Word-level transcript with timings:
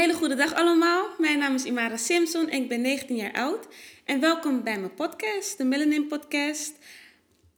hele 0.00 0.14
goede 0.14 0.34
dag 0.34 0.54
allemaal. 0.54 1.08
Mijn 1.18 1.38
naam 1.38 1.54
is 1.54 1.64
Imara 1.64 1.96
Simpson 1.96 2.48
en 2.48 2.62
ik 2.62 2.68
ben 2.68 2.80
19 2.80 3.16
jaar 3.16 3.32
oud. 3.32 3.66
En 4.04 4.20
welkom 4.20 4.62
bij 4.62 4.78
mijn 4.78 4.94
podcast, 4.94 5.58
de 5.58 5.64
Melanin 5.64 6.06
Podcast. 6.06 6.74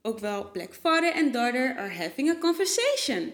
Ook 0.01 0.19
wel 0.19 0.51
Black 0.51 0.73
Father 0.81 1.13
and 1.13 1.33
Daughter 1.33 1.75
are 1.77 1.93
having 1.93 2.29
a 2.29 2.35
conversation. 2.35 3.31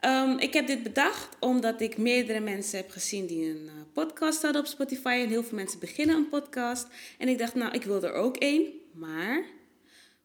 Um, 0.00 0.38
ik 0.38 0.52
heb 0.52 0.66
dit 0.66 0.82
bedacht 0.82 1.36
omdat 1.40 1.80
ik 1.80 1.96
meerdere 1.96 2.40
mensen 2.40 2.78
heb 2.78 2.90
gezien 2.90 3.26
die 3.26 3.50
een 3.50 3.64
uh, 3.64 3.72
podcast 3.92 4.42
hadden 4.42 4.60
op 4.60 4.68
Spotify. 4.68 5.18
En 5.22 5.28
heel 5.28 5.44
veel 5.44 5.58
mensen 5.58 5.78
beginnen 5.78 6.16
een 6.16 6.28
podcast. 6.28 6.86
En 7.18 7.28
ik 7.28 7.38
dacht, 7.38 7.54
nou, 7.54 7.72
ik 7.72 7.82
wil 7.82 8.02
er 8.02 8.12
ook 8.12 8.36
één. 8.36 8.66
Maar 8.94 9.44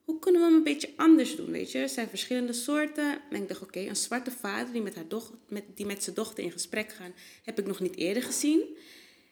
hoe 0.08 0.20
kunnen 0.20 0.42
we 0.42 0.48
hem 0.48 0.56
een 0.56 0.64
beetje 0.64 0.94
anders 0.96 1.36
doen, 1.36 1.52
weet 1.52 1.72
je? 1.72 1.80
Er 1.80 1.90
zijn 1.90 2.10
verschillende 2.10 2.54
soorten. 2.54 3.20
En 3.30 3.42
ik 3.42 3.48
dacht, 3.48 3.62
oké, 3.62 3.80
een 3.80 3.96
zwarte 3.96 4.32
vader 4.32 4.74
die 4.74 4.82
met, 4.82 4.96
haar 4.96 5.08
doch 5.08 5.34
met, 5.48 5.64
die 5.76 5.86
met 5.86 6.04
zijn 6.04 6.16
dochter 6.16 6.44
in 6.44 6.52
gesprek 6.52 6.94
gaat, 6.94 7.12
heb 7.44 7.60
ik 7.60 7.68
nog 7.68 7.80
niet 7.80 7.96
eerder 7.96 8.24
gezien. 8.24 8.78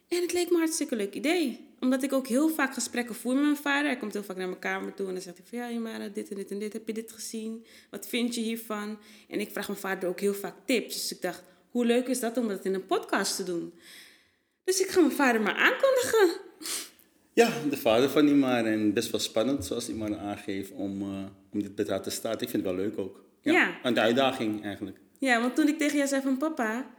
En 0.07 0.21
het 0.21 0.33
leek 0.33 0.47
me 0.47 0.53
een 0.53 0.59
hartstikke 0.59 0.95
leuk 0.95 1.13
idee. 1.13 1.67
Omdat 1.79 2.03
ik 2.03 2.13
ook 2.13 2.27
heel 2.27 2.49
vaak 2.49 2.73
gesprekken 2.73 3.15
voer 3.15 3.33
met 3.33 3.43
mijn 3.43 3.57
vader. 3.57 3.85
Hij 3.85 3.97
komt 3.97 4.13
heel 4.13 4.23
vaak 4.23 4.37
naar 4.37 4.47
mijn 4.47 4.59
kamer 4.59 4.93
toe 4.93 5.07
en 5.07 5.13
dan 5.13 5.21
zegt 5.21 5.37
hij 5.37 5.45
van... 5.49 5.57
Ja, 5.57 5.71
Jemara, 5.71 6.07
dit 6.07 6.29
en 6.29 6.35
dit 6.35 6.51
en 6.51 6.59
dit. 6.59 6.73
Heb 6.73 6.87
je 6.87 6.93
dit 6.93 7.11
gezien? 7.11 7.65
Wat 7.89 8.07
vind 8.07 8.35
je 8.35 8.41
hiervan? 8.41 8.99
En 9.27 9.39
ik 9.39 9.51
vraag 9.51 9.67
mijn 9.67 9.79
vader 9.79 10.09
ook 10.09 10.19
heel 10.19 10.33
vaak 10.33 10.55
tips. 10.65 10.93
Dus 10.93 11.11
ik 11.11 11.21
dacht, 11.21 11.43
hoe 11.69 11.85
leuk 11.85 12.07
is 12.07 12.19
dat 12.19 12.37
om 12.37 12.47
dat 12.47 12.65
in 12.65 12.73
een 12.73 12.85
podcast 12.85 13.35
te 13.35 13.43
doen? 13.43 13.73
Dus 14.63 14.79
ik 14.79 14.87
ga 14.87 14.99
mijn 14.99 15.11
vader 15.11 15.41
maar 15.41 15.55
aankondigen. 15.55 16.44
Ja, 17.35 17.49
de 17.69 17.77
vader 17.77 18.09
van 18.09 18.27
Imar. 18.27 18.65
En 18.65 18.93
best 18.93 19.11
wel 19.11 19.19
spannend, 19.19 19.65
zoals 19.65 19.89
Imar 19.89 20.17
aangeeft, 20.17 20.71
om, 20.71 21.01
uh, 21.01 21.07
om 21.51 21.61
dit 21.61 21.75
bedrijf 21.75 22.01
te 22.01 22.09
starten. 22.09 22.41
Ik 22.41 22.49
vind 22.49 22.65
het 22.65 22.75
wel 22.75 22.83
leuk 22.83 22.97
ook. 22.97 23.23
Ja. 23.41 23.51
Ja. 23.51 23.79
Een 23.83 23.99
uitdaging 23.99 24.63
eigenlijk. 24.63 24.97
Ja, 25.19 25.41
want 25.41 25.55
toen 25.55 25.67
ik 25.67 25.77
tegen 25.77 25.97
jou 25.97 26.07
zei 26.07 26.21
van... 26.21 26.37
Papa, 26.37 26.89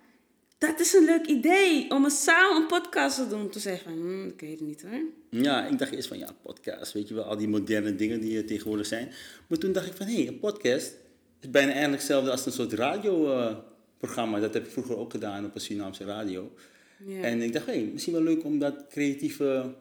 dat 0.59 0.81
is 0.81 0.93
een 0.93 1.05
leuk 1.05 1.27
idee 1.27 1.91
om 1.91 2.05
een 2.05 2.11
samen 2.11 2.57
een 2.57 2.67
podcast 2.67 3.17
te 3.17 3.29
doen. 3.29 3.51
Toen 3.51 3.61
zei 3.61 3.79
van, 3.85 3.93
hm, 3.93 4.27
ik 4.27 4.41
weet 4.41 4.59
het 4.59 4.69
niet 4.69 4.83
hoor. 4.83 5.01
Ja, 5.31 5.67
ik 5.67 5.79
dacht 5.79 5.93
eerst 5.93 6.09
van 6.09 6.19
ja, 6.19 6.29
podcast, 6.43 6.93
weet 6.93 7.09
je 7.09 7.15
wel, 7.15 7.25
al 7.25 7.37
die 7.37 7.49
moderne 7.49 7.95
dingen 7.95 8.21
die 8.21 8.37
er 8.37 8.47
tegenwoordig 8.47 8.87
zijn. 8.87 9.13
Maar 9.47 9.59
toen 9.59 9.73
dacht 9.73 9.87
ik 9.87 9.93
van 9.93 10.07
hé, 10.07 10.15
hey, 10.15 10.27
een 10.27 10.39
podcast 10.39 10.95
is 11.41 11.51
bijna 11.51 11.71
eigenlijk 11.71 12.03
hetzelfde 12.03 12.31
als 12.31 12.47
een 12.47 12.53
soort 12.53 12.73
radioprogramma. 12.73 14.41
dat 14.41 14.55
heb 14.55 14.65
ik 14.65 14.71
vroeger 14.71 14.97
ook 14.97 15.11
gedaan 15.11 15.45
op 15.45 15.55
een 15.55 15.61
Surinaamse 15.61 16.05
radio. 16.05 16.53
Ja. 17.07 17.21
En 17.21 17.43
ik 17.43 17.53
dacht, 17.53 17.67
hé, 17.67 17.73
hey, 17.73 17.91
misschien 17.93 18.13
wel 18.13 18.23
leuk 18.23 18.45
om 18.45 18.59
dat 18.59 18.87
creatieve 18.89 19.75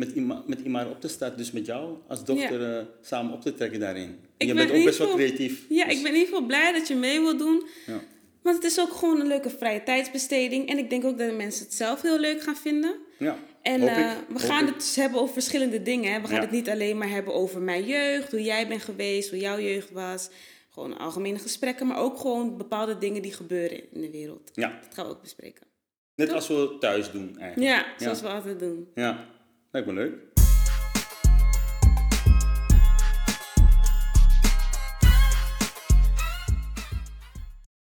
met, 0.00 0.12
Ima, 0.12 0.42
met 0.46 0.60
Imar 0.60 0.88
op 0.90 1.00
te 1.00 1.08
starten. 1.08 1.38
Dus 1.38 1.50
met 1.50 1.66
jou 1.66 1.96
als 2.08 2.24
dochter 2.24 2.76
eh, 2.76 2.84
samen 3.00 3.32
op 3.32 3.40
te 3.42 3.54
trekken 3.54 3.80
daarin. 3.80 4.18
Ik 4.36 4.46
je 4.46 4.54
ben 4.54 4.66
bent 4.66 4.78
ook 4.78 4.84
best 4.84 4.98
wel 4.98 5.14
creatief. 5.14 5.64
Ja, 5.68 5.84
Dus- 5.84 5.96
ik 5.96 6.02
ben 6.02 6.12
in 6.12 6.18
ieder 6.18 6.28
geval 6.34 6.46
blij 6.46 6.72
dat 6.72 6.88
je 6.88 6.94
mee 6.94 7.20
wilt 7.20 7.38
doen. 7.38 7.66
ja. 7.86 8.00
Want 8.42 8.56
het 8.56 8.64
is 8.64 8.80
ook 8.80 8.92
gewoon 8.92 9.20
een 9.20 9.26
leuke 9.26 9.50
vrije 9.50 9.82
tijdsbesteding. 9.82 10.68
En 10.68 10.78
ik 10.78 10.90
denk 10.90 11.04
ook 11.04 11.18
dat 11.18 11.28
de 11.28 11.34
mensen 11.36 11.64
het 11.64 11.74
zelf 11.74 12.02
heel 12.02 12.18
leuk 12.18 12.42
gaan 12.42 12.56
vinden. 12.56 12.96
Ja, 13.18 13.38
En 13.62 13.80
eh, 13.80 13.96
we 13.96 14.14
hoop 14.28 14.36
gaan 14.38 14.62
ik. 14.62 14.68
het 14.68 14.78
dus 14.80 14.96
hebben 14.96 15.20
over 15.20 15.32
verschillende 15.32 15.82
dingen. 15.82 16.12
Hè. 16.12 16.20
We 16.20 16.26
gaan 16.26 16.34
Ja. 16.36 16.40
het 16.42 16.50
niet 16.50 16.68
alleen 16.68 16.98
maar 16.98 17.08
hebben 17.08 17.34
over 17.34 17.60
mijn 17.60 17.84
jeugd, 17.86 18.30
hoe 18.30 18.42
jij 18.42 18.68
bent 18.68 18.82
geweest, 18.82 19.30
hoe 19.30 19.38
jouw 19.38 19.58
jeugd 19.58 19.90
was. 19.90 20.28
Gewoon 20.70 20.98
algemene 20.98 21.38
gesprekken, 21.38 21.86
maar 21.86 21.98
ook 21.98 22.18
gewoon 22.18 22.56
bepaalde 22.56 22.98
dingen 22.98 23.22
die 23.22 23.32
gebeuren 23.32 23.92
in 23.92 24.00
de 24.00 24.10
wereld. 24.10 24.50
Ja, 24.54 24.78
Dat 24.82 24.94
gaan 24.94 25.04
we 25.06 25.10
ook 25.10 25.22
bespreken. 25.22 25.66
net 26.14 26.32
als 26.32 26.48
we 26.48 26.76
thuis 26.80 27.10
doen 27.10 27.38
eigenlijk. 27.38 27.70
Ja, 27.72 27.86
zoals 28.04 28.20
we 28.20 28.28
altijd 28.28 28.58
doen. 28.58 28.88
Ja, 28.94 29.26
lijkt 29.70 29.86
me 29.88 29.92
leuk. 29.94 30.14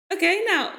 Oké, 0.07 0.29
nou, 0.45 0.69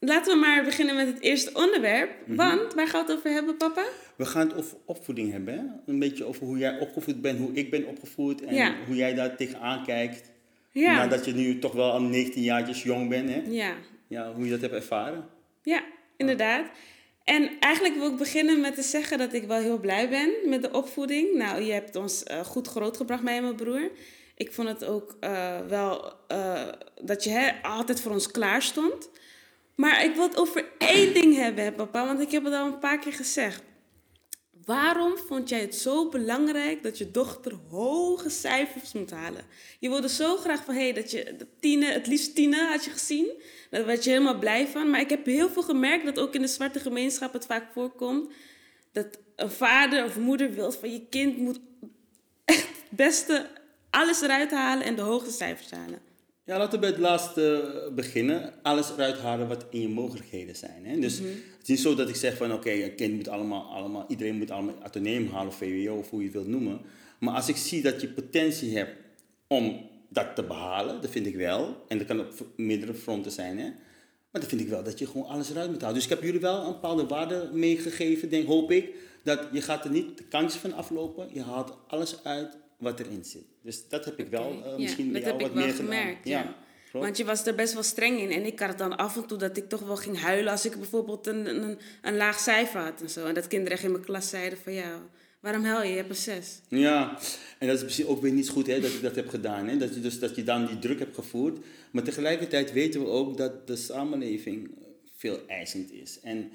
laten 0.00 0.32
we 0.34 0.38
maar 0.40 0.64
beginnen 0.64 0.96
met 0.96 1.06
het 1.06 1.20
eerste 1.20 1.50
onderwerp. 1.54 2.10
Mhm. 2.26 2.36
Want, 2.36 2.74
waar 2.74 2.88
gaan 2.88 3.04
we 3.06 3.10
het 3.10 3.18
over 3.18 3.30
hebben, 3.30 3.56
papa? 3.56 3.84
We 4.16 4.24
gaan 4.26 4.48
het 4.48 4.56
over 4.58 4.76
opvoeding 4.84 5.32
hebben. 5.32 5.54
Hè? 5.54 5.92
Een 5.92 5.98
beetje 5.98 6.24
over 6.24 6.46
hoe 6.46 6.58
jij 6.58 6.78
opgevoed 6.78 7.20
bent, 7.20 7.38
hoe 7.38 7.52
ik 7.52 7.70
ben 7.70 7.86
opgevoed 7.86 8.42
en 8.44 8.54
Ja. 8.54 8.74
hoe 8.86 8.96
jij 8.96 9.14
daar 9.14 9.36
tegenaan 9.36 9.84
kijkt. 9.84 10.30
Ja. 10.72 10.94
Nadat 10.94 11.24
je 11.24 11.32
nu 11.34 11.58
toch 11.58 11.72
wel 11.72 11.90
al 11.90 12.00
19 12.02 12.42
jaartjes 12.42 12.82
jong 12.82 13.08
bent, 13.08 13.28
hè? 13.28 13.42
Ja, 13.48 13.74
Ja, 14.08 14.32
hoe 14.32 14.44
je 14.44 14.50
dat 14.50 14.60
hebt 14.60 14.72
ervaren. 14.72 15.28
Ja, 15.62 15.82
inderdaad. 16.16 16.66
En 17.28 17.50
eigenlijk 17.60 17.94
wil 17.94 18.10
ik 18.10 18.16
beginnen 18.16 18.60
met 18.60 18.74
te 18.74 18.82
zeggen 18.82 19.18
dat 19.18 19.32
ik 19.32 19.44
wel 19.44 19.58
heel 19.58 19.78
blij 19.78 20.08
ben 20.08 20.30
met 20.44 20.62
de 20.62 20.70
opvoeding. 20.70 21.34
Nou, 21.34 21.62
je 21.62 21.72
hebt 21.72 21.96
ons 21.96 22.22
eh, 22.22 22.40
goed 22.40 22.68
grootgebracht, 22.68 23.22
mij 23.22 23.36
en 23.36 23.42
mijn 23.42 23.54
broer. 23.54 23.90
Ik 24.34 24.52
vond 24.52 24.68
het 24.68 24.84
ook 24.84 25.16
eh, 25.20 25.58
wel 25.68 26.12
eh, 26.28 26.68
dat 27.02 27.24
je 27.24 27.30
hè, 27.30 27.50
altijd 27.62 28.00
voor 28.00 28.12
ons 28.12 28.30
klaar 28.30 28.62
stond. 28.62 29.10
Maar 29.74 30.04
ik 30.04 30.14
wil 30.14 30.22
het 30.22 30.36
over 30.36 30.64
één 30.78 31.14
ding 31.14 31.36
hebben, 31.36 31.74
papa, 31.74 32.06
want 32.06 32.20
ik 32.20 32.30
heb 32.30 32.44
het 32.44 32.54
al 32.54 32.66
een 32.66 32.78
paar 32.78 32.98
keer 32.98 33.12
gezegd. 33.12 33.62
Waarom 34.68 35.16
vond 35.16 35.48
jij 35.48 35.60
het 35.60 35.74
zo 35.74 36.08
belangrijk 36.08 36.82
dat 36.82 36.98
je 36.98 37.10
dochter 37.10 37.52
hoge 37.70 38.30
cijfers 38.30 38.92
moet 38.92 39.10
halen? 39.10 39.44
Je 39.78 39.88
wilde 39.88 40.08
zo 40.08 40.36
graag 40.36 40.64
van, 40.64 40.74
hé, 40.74 40.92
dat 40.92 41.10
je 41.10 41.36
tienen, 41.60 41.92
het 41.92 42.06
liefst 42.06 42.34
tienen 42.34 42.68
had 42.68 42.84
je 42.84 42.90
gezien. 42.90 43.32
Daar 43.70 43.86
werd 43.86 44.04
je 44.04 44.10
helemaal 44.10 44.38
blij 44.38 44.66
van. 44.66 44.90
Maar 44.90 45.00
ik 45.00 45.10
heb 45.10 45.26
heel 45.26 45.48
veel 45.48 45.62
gemerkt 45.62 46.04
dat 46.04 46.18
ook 46.18 46.34
in 46.34 46.40
de 46.40 46.46
zwarte 46.48 46.80
gemeenschap 46.80 47.32
het 47.32 47.46
vaak 47.46 47.72
voorkomt. 47.72 48.32
Dat 48.92 49.18
een 49.36 49.50
vader 49.50 50.04
of 50.04 50.16
moeder 50.16 50.54
wil 50.54 50.72
van 50.72 50.92
je 50.92 51.06
kind 51.10 51.36
moet 51.36 51.60
echt 52.44 52.66
het 52.66 52.90
beste 52.90 53.46
alles 53.90 54.20
eruit 54.20 54.50
halen 54.50 54.84
en 54.84 54.96
de 54.96 55.02
hoogste 55.02 55.32
cijfers 55.32 55.70
halen. 55.70 56.07
Ja, 56.48 56.58
laten 56.58 56.72
we 56.72 56.78
bij 56.78 56.88
het 56.88 56.98
laatste 56.98 57.90
beginnen. 57.94 58.52
Alles 58.62 58.90
eruit 58.90 59.18
halen 59.18 59.48
wat 59.48 59.64
in 59.70 59.80
je 59.80 59.88
mogelijkheden 59.88 60.56
zijn. 60.56 60.86
Hè? 60.86 60.98
Dus 60.98 61.20
Mhm. 61.20 61.28
het 61.28 61.62
is 61.62 61.68
niet 61.68 61.80
zo 61.80 61.94
dat 61.94 62.08
ik 62.08 62.14
zeg 62.14 62.36
van 62.36 62.52
oké, 62.52 62.70
een 62.70 62.94
kind 62.94 63.14
moet 63.14 63.28
allemaal, 63.28 63.62
allemaal, 63.62 64.04
iedereen 64.08 64.36
moet 64.36 64.50
allemaal 64.50 64.74
ateneum 64.82 65.28
halen 65.28 65.48
of 65.48 65.56
VWO 65.56 65.94
of 65.98 66.10
hoe 66.10 66.18
je 66.18 66.24
het 66.24 66.34
wilt 66.34 66.46
noemen. 66.46 66.80
Maar 67.18 67.34
als 67.34 67.48
ik 67.48 67.56
zie 67.56 67.82
dat 67.82 68.00
je 68.00 68.08
potentie 68.08 68.76
hebt 68.76 68.96
om 69.46 69.80
dat 70.08 70.34
te 70.34 70.42
behalen, 70.42 71.00
dat 71.00 71.10
vind 71.10 71.26
ik 71.26 71.36
wel. 71.36 71.84
En 71.88 71.98
dat 71.98 72.06
kan 72.06 72.20
op 72.20 72.32
meerdere 72.56 72.94
fronten 72.94 73.32
zijn. 73.32 73.58
Hè? 73.58 73.64
Maar 74.30 74.40
dan 74.40 74.50
vind 74.50 74.60
ik 74.60 74.68
wel 74.68 74.82
dat 74.82 74.98
je 74.98 75.06
gewoon 75.06 75.26
alles 75.26 75.50
eruit 75.50 75.70
moet 75.70 75.80
halen. 75.80 75.94
Dus 75.94 76.04
ik 76.04 76.10
heb 76.10 76.22
jullie 76.22 76.40
wel 76.40 76.60
een 76.66 76.72
bepaalde 76.72 77.06
waarde 77.06 77.50
meegegeven, 77.52 78.28
denk, 78.28 78.46
hoop 78.46 78.70
ik. 78.70 78.94
Dat 79.22 79.40
je 79.52 79.60
gaat 79.60 79.84
er 79.84 79.90
niet 79.90 80.18
de 80.18 80.24
kansjes 80.24 80.60
van 80.60 80.72
aflopen. 80.72 81.28
Je 81.32 81.42
haalt 81.42 81.76
alles 81.88 82.24
uit 82.24 82.56
wat 82.78 83.00
erin 83.00 83.24
zit. 83.24 83.44
Dus 83.62 83.88
dat 83.88 84.04
heb 84.04 84.18
ik 84.18 84.28
wel 84.28 84.62
eh, 84.64 84.70
ja, 84.70 84.78
misschien 84.78 85.12
bij 85.12 85.20
dat 85.20 85.30
heb 85.30 85.40
ik 85.40 85.46
wat 85.46 85.54
wel 85.54 85.64
meer 85.64 85.74
gedaan. 85.74 85.86
gemerkt, 85.86 86.28
ja. 86.28 86.56
Want 86.92 87.16
je 87.16 87.24
was 87.24 87.46
er 87.46 87.54
best 87.54 87.72
wel 87.72 87.82
streng 87.82 88.20
in. 88.20 88.30
En 88.30 88.46
ik 88.46 88.58
had 88.58 88.68
het 88.68 88.78
dan 88.78 88.96
af 88.96 89.16
en 89.16 89.26
toe 89.26 89.38
dat 89.38 89.56
ik 89.56 89.68
toch 89.68 89.80
wel 89.80 89.96
ging 89.96 90.20
huilen 90.20 90.52
als 90.52 90.66
ik 90.66 90.76
bijvoorbeeld 90.76 91.26
een, 91.26 91.46
een, 91.46 91.78
een 92.02 92.16
laag 92.16 92.38
cijfer 92.38 92.80
had 92.80 93.00
en 93.00 93.10
zo. 93.10 93.26
En 93.26 93.34
dat 93.34 93.46
kinderen 93.46 93.72
echt 93.72 93.84
in 93.84 93.92
mijn 93.92 94.04
klas 94.04 94.28
zeiden 94.28 94.58
van 94.58 94.72
ja, 94.72 95.02
waarom 95.40 95.64
huil 95.64 95.82
je? 95.82 95.90
Je 95.90 95.96
hebt 95.96 96.08
een 96.08 96.16
zes. 96.16 96.60
Ja, 96.68 97.18
en 97.58 97.66
dat 97.66 97.76
is 97.76 97.82
misschien 97.82 98.06
ook 98.06 98.22
weer 98.22 98.32
niet 98.32 98.48
goed 98.48 98.66
hè, 98.66 98.80
dat 98.80 98.92
ik 98.92 99.02
dat 99.02 99.14
heb 99.14 99.28
gedaan. 99.28 99.68
Hè? 99.68 99.76
Dat, 99.76 99.94
je 99.94 100.00
dus, 100.00 100.18
dat 100.18 100.36
je 100.36 100.42
dan 100.42 100.66
die 100.66 100.78
druk 100.78 100.98
hebt 100.98 101.14
gevoerd. 101.14 101.58
Maar 101.90 102.02
tegelijkertijd 102.02 102.72
weten 102.72 103.00
we 103.00 103.06
ook 103.06 103.36
dat 103.36 103.66
de 103.66 103.76
samenleving 103.76 104.70
veel 105.16 105.40
eisend 105.46 105.92
is. 105.92 106.20
En 106.22 106.50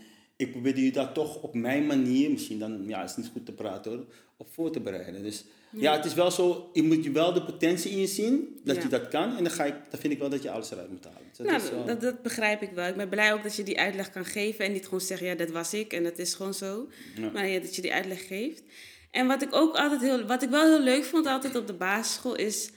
ik 0.46 0.52
probeerde 0.52 0.84
je 0.84 0.92
daar 0.92 1.14
toch 1.14 1.42
op 1.42 1.54
mijn 1.54 1.86
manier, 1.86 2.31
misschien 2.31 2.59
dan, 2.59 2.84
ja, 2.88 3.02
het 3.02 3.09
is 3.09 3.16
niet 3.16 3.30
goed 3.34 3.46
te 3.46 3.52
praten 3.52 3.92
hoor, 3.92 4.06
op 4.38 4.48
voor 4.54 4.72
te 4.72 4.80
bereiden. 4.80 5.24
Dus 5.24 5.46
ja, 5.70 5.96
het 5.96 6.06
is 6.06 6.14
wel 6.14 6.31
zo, 6.31 6.70
je 6.74 6.84
moet 6.84 7.04
je 7.04 7.12
wel 7.12 7.34
de 7.34 7.44
potentie 7.44 7.92
in 7.92 8.00
je 8.00 8.08
zien, 8.08 8.59
dat 8.64 8.76
Ja. 8.76 8.81
je 8.81 8.88
dat 8.88 9.08
kan. 9.08 9.38
En 9.38 9.44
dan, 9.44 9.54
ga 9.54 9.64
ik, 9.66 9.76
dan 9.90 10.00
vind 10.00 10.14
ik 10.14 10.20
wel 10.20 10.30
dat 10.30 10.44
je 10.44 10.52
alles 10.52 10.72
eruit 10.72 10.90
moet 10.90 11.04
halen. 11.04 11.22
Dus 11.30 11.38
dat 11.38 11.48
nou, 11.48 11.62
is 11.62 11.88
dat, 11.88 12.02
dat 12.02 12.22
begrijp 12.22 12.62
ik 12.62 12.72
wel. 12.72 12.88
Ik 12.88 12.96
ben 12.96 13.09
blij 13.09 13.34
ook 13.34 13.44
dat 13.44 13.56
je 13.56 13.64
die 13.64 13.80
uitleg 13.80 14.12
kan 14.12 14.26
geven 14.26 14.66
en 14.66 14.72
niet 14.72 14.84
gewoon 14.84 15.02
zeggen, 15.02 15.28
ja, 15.28 15.36
dat 15.36 15.50
was 15.52 15.74
ik 15.74 15.94
en 15.94 16.04
dat 16.04 16.18
is 16.18 16.34
gewoon 16.34 16.54
zo. 16.54 16.88
Ja. 17.16 17.30
Maar 17.31 17.48
ja, 17.48 17.60
dat 17.60 17.75
je 17.75 17.81
die 17.81 17.94
uitleg 17.94 18.28
geeft. 18.28 18.64
En 19.12 19.28
wat 19.28 19.42
ik 19.42 19.56
ook 19.56 19.75
altijd 19.75 20.02
heel, 20.02 20.25
wat 20.25 20.44
ik 20.44 20.50
wel 20.50 20.66
heel 20.66 20.84
leuk 20.84 21.04
vond 21.04 21.25
altijd 21.25 21.56
op 21.56 21.68
de 21.68 21.74
basisschool 21.74 22.36
is, 22.36 22.69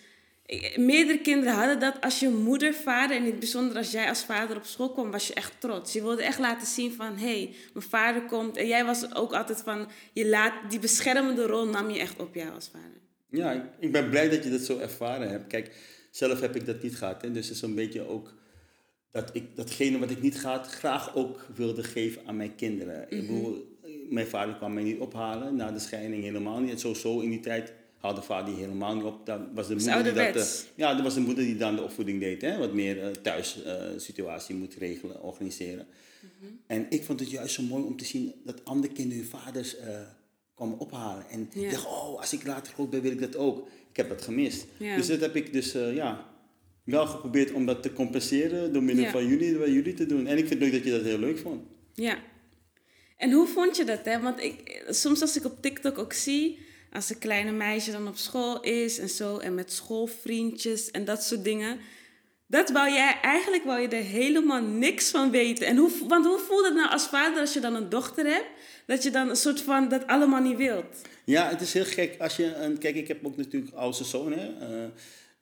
meerdere 0.77 1.19
kinderen 1.19 1.55
hadden 1.55 1.81
dat 1.81 2.01
als 2.01 2.21
je 2.21 2.29
moeder, 2.29 2.75
vader 2.75 3.17
en 3.17 3.23
in 3.23 3.31
het 3.31 3.39
bijzonder 3.39 3.77
als 3.77 3.91
jij 3.91 4.09
als 4.09 4.25
vader 4.25 4.57
op 4.57 4.65
school 4.65 4.93
kwam, 4.93 5.11
was 5.11 5.27
je 5.27 5.35
echt 5.35 5.61
trots. 5.61 5.93
Je 5.93 6.03
wilde 6.03 6.23
echt 6.23 6.39
laten 6.39 6.67
zien 6.67 6.93
van, 6.93 7.17
hé, 7.17 7.39
hey, 7.39 7.55
mijn 7.73 7.87
vader 7.89 8.23
komt. 8.23 8.57
En 8.57 8.67
jij 8.67 8.85
was 8.85 9.15
ook 9.15 9.33
altijd 9.33 9.61
van, 9.61 9.89
je 10.13 10.29
laat, 10.29 10.53
die 10.71 10.79
beschermende 10.79 11.47
rol 11.47 11.67
nam 11.67 11.91
je 11.91 11.99
echt 11.99 12.19
op 12.19 12.35
jou 12.35 12.55
als 12.55 12.69
vader. 12.73 13.01
Ja, 13.31 13.71
ik, 13.79 13.93
ben 13.93 14.11
blij 14.11 14.29
dat 14.29 14.45
je 14.45 14.51
dat 14.51 14.61
zo 14.61 14.79
ervaren 14.79 15.29
hebt. 15.29 15.47
Kijk, 15.47 15.77
zelf 16.11 16.41
heb 16.41 16.57
ik 16.57 16.67
dat 16.67 16.83
niet 16.83 16.97
gehad. 16.97 17.23
Hè? 17.23 17.31
Dus 17.31 17.49
het 17.49 17.57
is 17.57 17.63
een 17.63 17.75
beetje 17.75 18.09
ook 18.09 18.35
dat 19.11 19.31
ik 19.33 19.57
datgene 19.57 19.99
wat 19.99 20.11
ik 20.11 20.23
niet 20.23 20.39
gehad 20.39 20.67
graag 20.67 21.15
ook 21.15 21.47
wilde 21.55 21.83
geven 21.83 22.23
aan 22.27 22.37
mijn 22.37 22.55
kinderen. 22.55 23.03
Ik 23.09 23.21
bedoel, 23.21 23.79
mijn 24.11 24.27
vader 24.27 24.55
kwam 24.55 24.75
mij 24.75 24.83
niet 24.83 24.99
ophalen 24.99 25.57
na 25.57 25.73
de 25.73 25.79
scheiding 25.79 26.23
helemaal 26.23 26.61
niet. 26.61 26.71
En 26.71 26.79
zo, 26.79 26.95
zo 26.95 27.21
in 27.21 27.31
die 27.31 27.41
tijd 27.41 27.73
haalde 28.07 28.23
vader 28.23 28.55
die 28.55 28.65
helemaal 28.65 28.95
niet 28.95 29.05
op. 29.05 29.27
Dat 29.27 29.41
was 29.55 29.67
de 29.69 29.75
moeder 29.75 30.03
die 30.03 30.13
dat, 30.13 30.37
eh, 30.37 30.77
ja, 30.77 30.95
dat 30.95 31.03
was 31.03 31.15
de 31.15 31.21
moeder 31.21 31.45
die 31.45 31.57
dan 31.57 31.77
de 31.77 31.83
opvoeding 31.83 32.21
deed. 32.21 32.43
Hè? 32.43 32.59
Wat 32.59 32.73
meer 32.73 33.03
eh, 33.03 33.11
thuis 33.11 33.63
eh, 33.63 33.75
situatie 33.97 34.55
moet 34.55 34.75
regelen, 34.75 35.23
organiseren. 35.23 35.87
En 36.67 36.87
ik 36.89 37.05
vond 37.05 37.21
het 37.21 37.31
juist 37.31 37.55
zo 37.55 37.63
mooi 37.63 37.85
om 37.85 37.97
te 37.97 38.05
zien 38.05 38.35
dat 38.45 38.65
andere 38.65 38.93
kinderen 38.93 39.23
hun 39.23 39.41
vaders 39.41 39.77
eh 39.77 40.01
kwamen 40.57 40.79
ophalen. 40.79 41.29
En 41.31 41.49
ik 41.53 41.71
dacht, 41.71 41.87
oh, 41.87 42.21
als 42.21 42.33
ik 42.33 42.47
later 42.47 42.73
groot 42.73 42.91
ben, 42.91 43.03
wil 43.03 43.11
ik 43.11 43.21
dat 43.21 43.37
ook. 43.37 43.69
Ik 43.91 43.97
heb 43.97 44.09
dat 44.09 44.23
gemist. 44.23 44.67
Dus 44.79 45.07
dat 45.07 45.21
heb 45.21 45.37
ik 45.37 45.53
dus, 45.53 45.75
eh, 45.75 45.95
ja, 45.95 46.31
wel 46.85 47.07
geprobeerd 47.07 47.53
om 47.53 47.67
dat 47.67 47.83
te 47.83 47.93
compenseren 47.93 48.73
door 48.73 48.83
middel 48.83 49.07
van 49.07 49.27
jullie, 49.27 49.59
bij 49.59 49.71
jullie 49.71 49.95
te 49.95 50.07
doen. 50.07 50.27
En 50.27 50.39
ik 50.39 50.47
vind 50.47 50.63
ook 50.63 50.73
dat 50.73 50.85
je 50.85 50.91
dat 50.91 51.03
heel 51.03 51.19
leuk 51.19 51.39
vond. 51.39 51.63
Ja. 51.95 52.19
En 53.17 53.33
hoe 53.33 53.47
vond 53.47 53.77
je 53.77 53.85
dat, 53.85 54.05
hè? 54.05 54.21
Want 54.21 54.41
ik, 54.41 54.85
soms 54.89 55.21
als 55.21 55.37
ik 55.37 55.45
op 55.45 55.63
TikTok 55.63 55.99
ook 55.99 56.13
zie, 56.13 56.59
als 56.93 57.11
een 57.11 57.19
kleine 57.19 57.53
meisje 57.53 57.91
dan 57.91 58.09
op 58.09 58.17
school 58.17 58.61
is 58.61 58.99
en 58.99 59.09
zo, 59.09 59.39
en 59.39 59.55
met 59.55 59.73
schoolvriendjes 59.73 60.91
en 60.91 61.05
dat 61.05 61.23
soort 61.23 61.45
dingen. 61.45 61.79
Dat 62.47 62.71
wou 62.71 62.93
jij, 62.93 63.19
eigenlijk 63.23 63.65
wou 63.65 63.81
je 63.81 63.89
er 63.89 64.03
helemaal 64.03 64.63
niks 64.63 65.11
van 65.11 65.31
weten. 65.31 65.67
En 65.67 65.77
hoe, 65.77 65.91
want 66.09 66.27
hoe 66.27 66.39
voelt 66.39 66.65
het 66.65 66.75
nou 66.75 66.91
als 66.91 67.07
vader 67.07 67.41
als 67.41 67.53
je 67.53 67.61
dan 67.61 67.75
een 67.75 67.89
dochter 67.89 68.27
hebt, 68.27 68.47
dat 68.87 69.03
je 69.03 69.11
dan 69.11 69.29
een 69.29 69.37
soort 69.37 69.61
van 69.61 69.89
dat 69.89 70.07
allemaal 70.07 70.43
niet 70.43 70.57
wilt? 70.57 71.03
Ja, 71.25 71.49
het 71.49 71.61
is 71.61 71.73
heel 71.73 71.85
gek 71.85 72.15
als 72.19 72.37
je 72.37 72.55
een. 72.55 72.79
Kijk, 72.79 72.95
ik 72.97 73.09
heb 73.09 73.27
ook 73.27 73.37
natuurlijk 73.37 73.75
oudste 73.75 74.05
zoon, 74.05 74.33
hè? 74.33 74.47
Eh, 74.59 74.85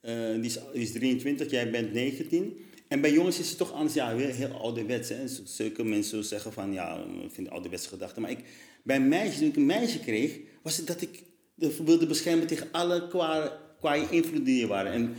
eh, 0.00 0.40
die, 0.40 0.50
is, 0.50 0.58
die 0.72 0.82
is 0.82 0.92
23, 0.92 1.50
jij 1.50 1.70
bent 1.70 1.92
19. 1.92 2.58
En 2.88 3.00
bij 3.00 3.12
jongens 3.12 3.38
is 3.38 3.48
het 3.48 3.58
toch 3.58 3.72
anders, 3.72 3.94
ja, 3.94 4.16
weer 4.16 4.34
heel 4.34 4.52
ouderwets. 4.52 5.08
Hè? 5.08 5.28
Zulke 5.44 5.84
mensen 5.84 6.24
zeggen 6.24 6.52
van, 6.52 6.72
ja, 6.72 7.04
ik 7.22 7.30
vind 7.32 7.50
ouderwetse 7.50 7.88
gedachten. 7.88 8.22
Maar 8.22 8.30
ik, 8.30 8.38
bij 8.82 9.00
meisjes, 9.00 9.38
toen 9.38 9.48
ik 9.48 9.56
een 9.56 9.66
meisje 9.66 10.00
kreeg, 10.00 10.38
was 10.62 10.76
het 10.76 10.86
dat 10.86 11.00
ik 11.00 11.22
wilde 11.54 12.06
beschermen 12.06 12.46
tegen 12.46 12.68
alle 12.72 13.08
kwaaie, 13.08 13.52
kwaaie 13.78 14.06
invloeden 14.10 14.44
die 14.44 14.62
er 14.62 14.68
waren. 14.68 14.92
En 14.92 15.16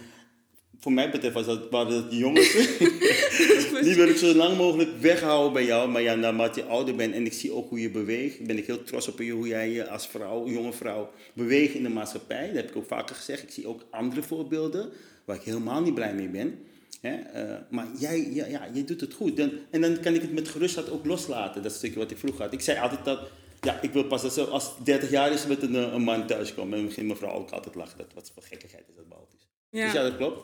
voor 0.80 0.94
mij 0.94 1.12
betreft 1.12 1.34
was 1.34 1.46
dat, 1.46 1.70
waren 1.70 1.92
dat 1.92 2.10
die 2.10 2.20
jongens. 2.20 2.52
die 3.86 3.96
wil 3.96 4.08
ik 4.08 4.18
zo 4.18 4.34
lang 4.34 4.58
mogelijk 4.58 4.90
weghouden 5.00 5.54
bij 5.54 5.66
jou. 5.66 5.90
Maar 5.90 6.02
ja, 6.02 6.16
naarmate 6.16 6.60
je 6.60 6.66
ouder 6.66 6.96
bent 6.96 7.14
en 7.14 7.26
ik 7.26 7.34
zie 7.34 7.52
ook 7.52 7.70
hoe 7.70 7.80
je 7.80 7.90
beweegt, 7.90 8.46
ben 8.46 8.58
ik 8.58 8.66
heel 8.66 8.84
trots 8.84 9.08
op 9.08 9.20
je, 9.20 9.32
hoe 9.32 9.48
jij 9.48 9.70
je 9.70 9.90
als 9.90 10.08
vrouw, 10.08 10.48
jonge 10.48 10.74
vrouw, 10.74 11.12
beweegt 11.34 11.74
in 11.74 11.84
de 11.84 11.90
maatschappij. 11.90 12.48
Dat 12.48 12.56
heb 12.56 12.70
ik 12.70 12.76
ook 12.76 12.88
vaker 12.88 13.16
gezegd. 13.16 13.44
Ik 13.44 13.52
zie 13.52 13.68
ook 13.68 13.86
andere 13.90 14.24
voorbeelden 14.24 14.90
waar 15.26 15.36
ik 15.36 15.42
helemaal 15.42 15.82
niet 15.82 15.94
blij 15.94 16.14
mee 16.14 16.30
ben. 16.30 16.60
Hè? 17.02 17.46
Uh, 17.46 17.56
maar 17.70 17.88
jij, 18.00 18.30
ja, 18.34 18.46
ja, 18.46 18.68
jij 18.74 18.86
doet 18.86 19.02
het 19.02 19.14
goed. 19.14 19.38
Dan, 19.38 19.52
en 19.70 19.82
dan 19.82 20.00
kan 20.00 20.14
ik 20.14 20.22
het 20.22 20.34
met 20.34 20.48
gerustheid 20.48 20.90
ook 20.90 21.06
loslaten, 21.06 21.64
dat 21.64 21.72
stukje 21.72 22.00
wat 22.00 22.12
ik 22.12 22.18
vroeg 22.18 22.38
had. 22.38 22.54
Ik 22.54 22.62
zei 22.62 22.80
altijd 22.80 23.06
dat, 23.06 23.20
ja, 23.66 23.82
ik 23.82 23.92
wil 23.92 24.04
pas 24.04 24.22
dat 24.22 24.34
ze 24.34 24.46
als 24.46 24.72
30 24.84 25.10
jaar 25.10 25.32
is 25.32 25.46
met 25.46 25.62
een, 25.62 25.74
een 25.74 26.02
man 26.02 26.28
thuis 26.28 26.54
komen. 26.54 26.80
En 26.80 26.86
begint 26.86 27.08
mevrouw 27.08 27.32
ook 27.32 27.52
altijd 27.52 27.76
lachen. 27.76 27.98
Dat, 27.98 28.14
wat 28.14 28.32
voor 28.34 28.44
gekkigheid 28.44 28.88
is 28.90 28.96
dat 28.96 29.10
Baltisch. 29.10 29.48
Ja. 29.70 29.84
Dus 29.84 29.94
ja, 29.94 30.04
dat 30.04 30.18
klopt. 30.18 30.44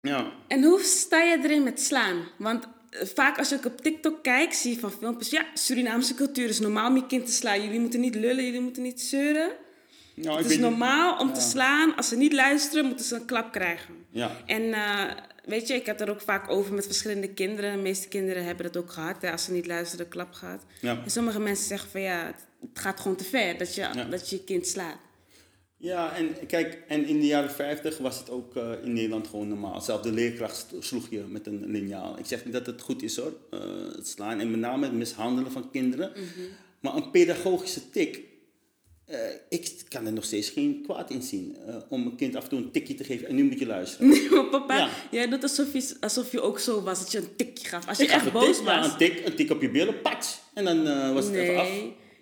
Ja. 0.00 0.32
En 0.48 0.62
hoe 0.62 0.80
sta 0.80 1.22
je 1.22 1.38
erin 1.42 1.62
met 1.62 1.80
slaan? 1.80 2.28
Want 2.38 2.68
eh, 2.90 3.06
vaak 3.06 3.38
als 3.38 3.52
ik 3.52 3.64
op 3.64 3.80
TikTok 3.80 4.22
kijk, 4.22 4.52
zie 4.52 4.74
je 4.74 4.80
van 4.80 4.92
filmpjes... 4.92 5.30
Ja, 5.30 5.46
Surinaamse 5.54 6.14
cultuur 6.14 6.48
is 6.48 6.60
normaal 6.60 6.88
om 6.88 6.96
je 6.96 7.06
kind 7.06 7.26
te 7.26 7.32
slaan. 7.32 7.62
Jullie 7.62 7.80
moeten 7.80 8.00
niet 8.00 8.14
lullen, 8.14 8.44
jullie 8.44 8.60
moeten 8.60 8.82
niet 8.82 9.00
zeuren. 9.00 9.50
Nou, 10.14 10.38
het 10.38 10.50
is 10.50 10.58
normaal 10.58 11.18
om 11.18 11.32
te 11.32 11.40
slaan. 11.40 11.96
Als 11.96 12.08
ze 12.08 12.16
niet 12.16 12.32
luisteren, 12.32 12.84
moeten 12.86 13.04
ze 13.04 13.14
een 13.14 13.24
klap 13.24 13.52
krijgen. 13.52 13.94
Ja. 14.10 14.36
En 14.46 14.62
uh, 14.62 15.10
weet 15.44 15.68
je, 15.68 15.74
ik 15.74 15.86
heb 15.86 16.00
er 16.00 16.10
ook 16.10 16.20
vaak 16.20 16.50
over 16.50 16.74
met 16.74 16.84
verschillende 16.84 17.28
kinderen. 17.28 17.76
De 17.76 17.82
meeste 17.82 18.08
kinderen 18.08 18.44
hebben 18.44 18.72
dat 18.72 18.82
ook 18.82 18.90
gehad. 18.90 19.22
Hè, 19.22 19.30
als 19.30 19.44
ze 19.44 19.52
niet 19.52 19.66
luisteren, 19.66 20.04
de 20.04 20.10
klap 20.10 20.32
gaat. 20.32 20.64
Ja. 20.80 21.00
En 21.04 21.10
sommige 21.10 21.40
mensen 21.40 21.66
zeggen 21.66 21.90
van 21.90 22.00
ja, 22.00 22.34
het 22.60 22.78
gaat 22.78 23.00
gewoon 23.00 23.16
te 23.16 23.24
ver 23.24 23.58
dat 23.58 23.74
je, 23.74 24.06
dat 24.10 24.30
je 24.30 24.36
je 24.36 24.44
kind 24.44 24.66
slaat. 24.66 24.98
Ja, 25.76 26.16
en 26.16 26.46
kijk, 26.46 26.82
en 26.88 27.06
in 27.06 27.20
de 27.20 27.26
jaren 27.26 27.50
50 27.50 27.98
was 27.98 28.18
het 28.18 28.30
ook 28.30 28.56
uh, 28.56 28.72
in 28.82 28.92
Nederland 28.92 29.26
gewoon 29.26 29.48
normaal. 29.48 29.80
Zelfs 29.80 30.02
de 30.02 30.12
leerkracht 30.12 30.74
sloeg 30.78 31.10
je 31.10 31.24
met 31.28 31.46
een 31.46 31.64
lineaal. 31.66 32.18
Ik 32.18 32.26
zeg 32.26 32.44
niet 32.44 32.52
dat 32.52 32.66
het 32.66 32.80
goed 32.80 33.02
is 33.02 33.16
hoor, 33.16 33.32
uh, 33.50 33.60
het 33.96 34.08
slaan. 34.08 34.40
En 34.40 34.50
met 34.50 34.60
name 34.60 34.84
het 34.84 34.94
mishandelen 34.94 35.52
van 35.52 35.70
kinderen. 35.70 36.12
Mm 36.14 36.22
-hmm. 36.34 36.46
Maar 36.80 36.94
een 36.94 37.10
pedagogische 37.10 37.90
tik 37.90 38.20
uh, 39.12 39.18
ik 39.48 39.72
kan 39.88 40.06
er 40.06 40.12
nog 40.12 40.24
steeds 40.24 40.48
geen 40.48 40.82
kwaad 40.82 41.10
in 41.10 41.22
zien. 41.22 41.56
Uh, 41.68 41.76
om 41.88 42.06
een 42.06 42.16
kind 42.16 42.36
af 42.36 42.42
en 42.42 42.48
toe 42.48 42.58
een 42.58 42.70
tikje 42.70 42.94
te 42.94 43.04
geven 43.04 43.28
en 43.28 43.34
nu 43.34 43.44
moet 43.44 43.58
je 43.58 43.66
luisteren. 43.66 44.08
Nee, 44.08 44.30
maar 44.30 44.44
papa, 44.44 44.76
ja. 44.76 44.88
jij 45.10 45.28
doet 45.28 45.42
alsof 45.42 45.72
je, 45.72 45.96
alsof 46.00 46.32
je 46.32 46.40
ook 46.40 46.58
zo 46.58 46.82
was 46.82 46.98
dat 46.98 47.12
je 47.12 47.18
een 47.18 47.36
tikje 47.36 47.68
gaf. 47.68 47.88
Als 47.88 47.98
je 47.98 48.08
echt 48.08 48.32
boos 48.32 48.56
tik, 48.56 48.66
was. 48.66 48.86
een 48.86 48.96
tik, 48.96 49.26
een 49.26 49.34
tik 49.34 49.50
op 49.50 49.62
je 49.62 49.70
billen, 49.70 50.00
pats. 50.00 50.38
En 50.54 50.64
dan 50.64 50.86
uh, 50.86 51.12
was 51.12 51.24
het 51.24 51.34
nee. 51.34 51.50
even 51.50 51.60
af. 51.60 51.68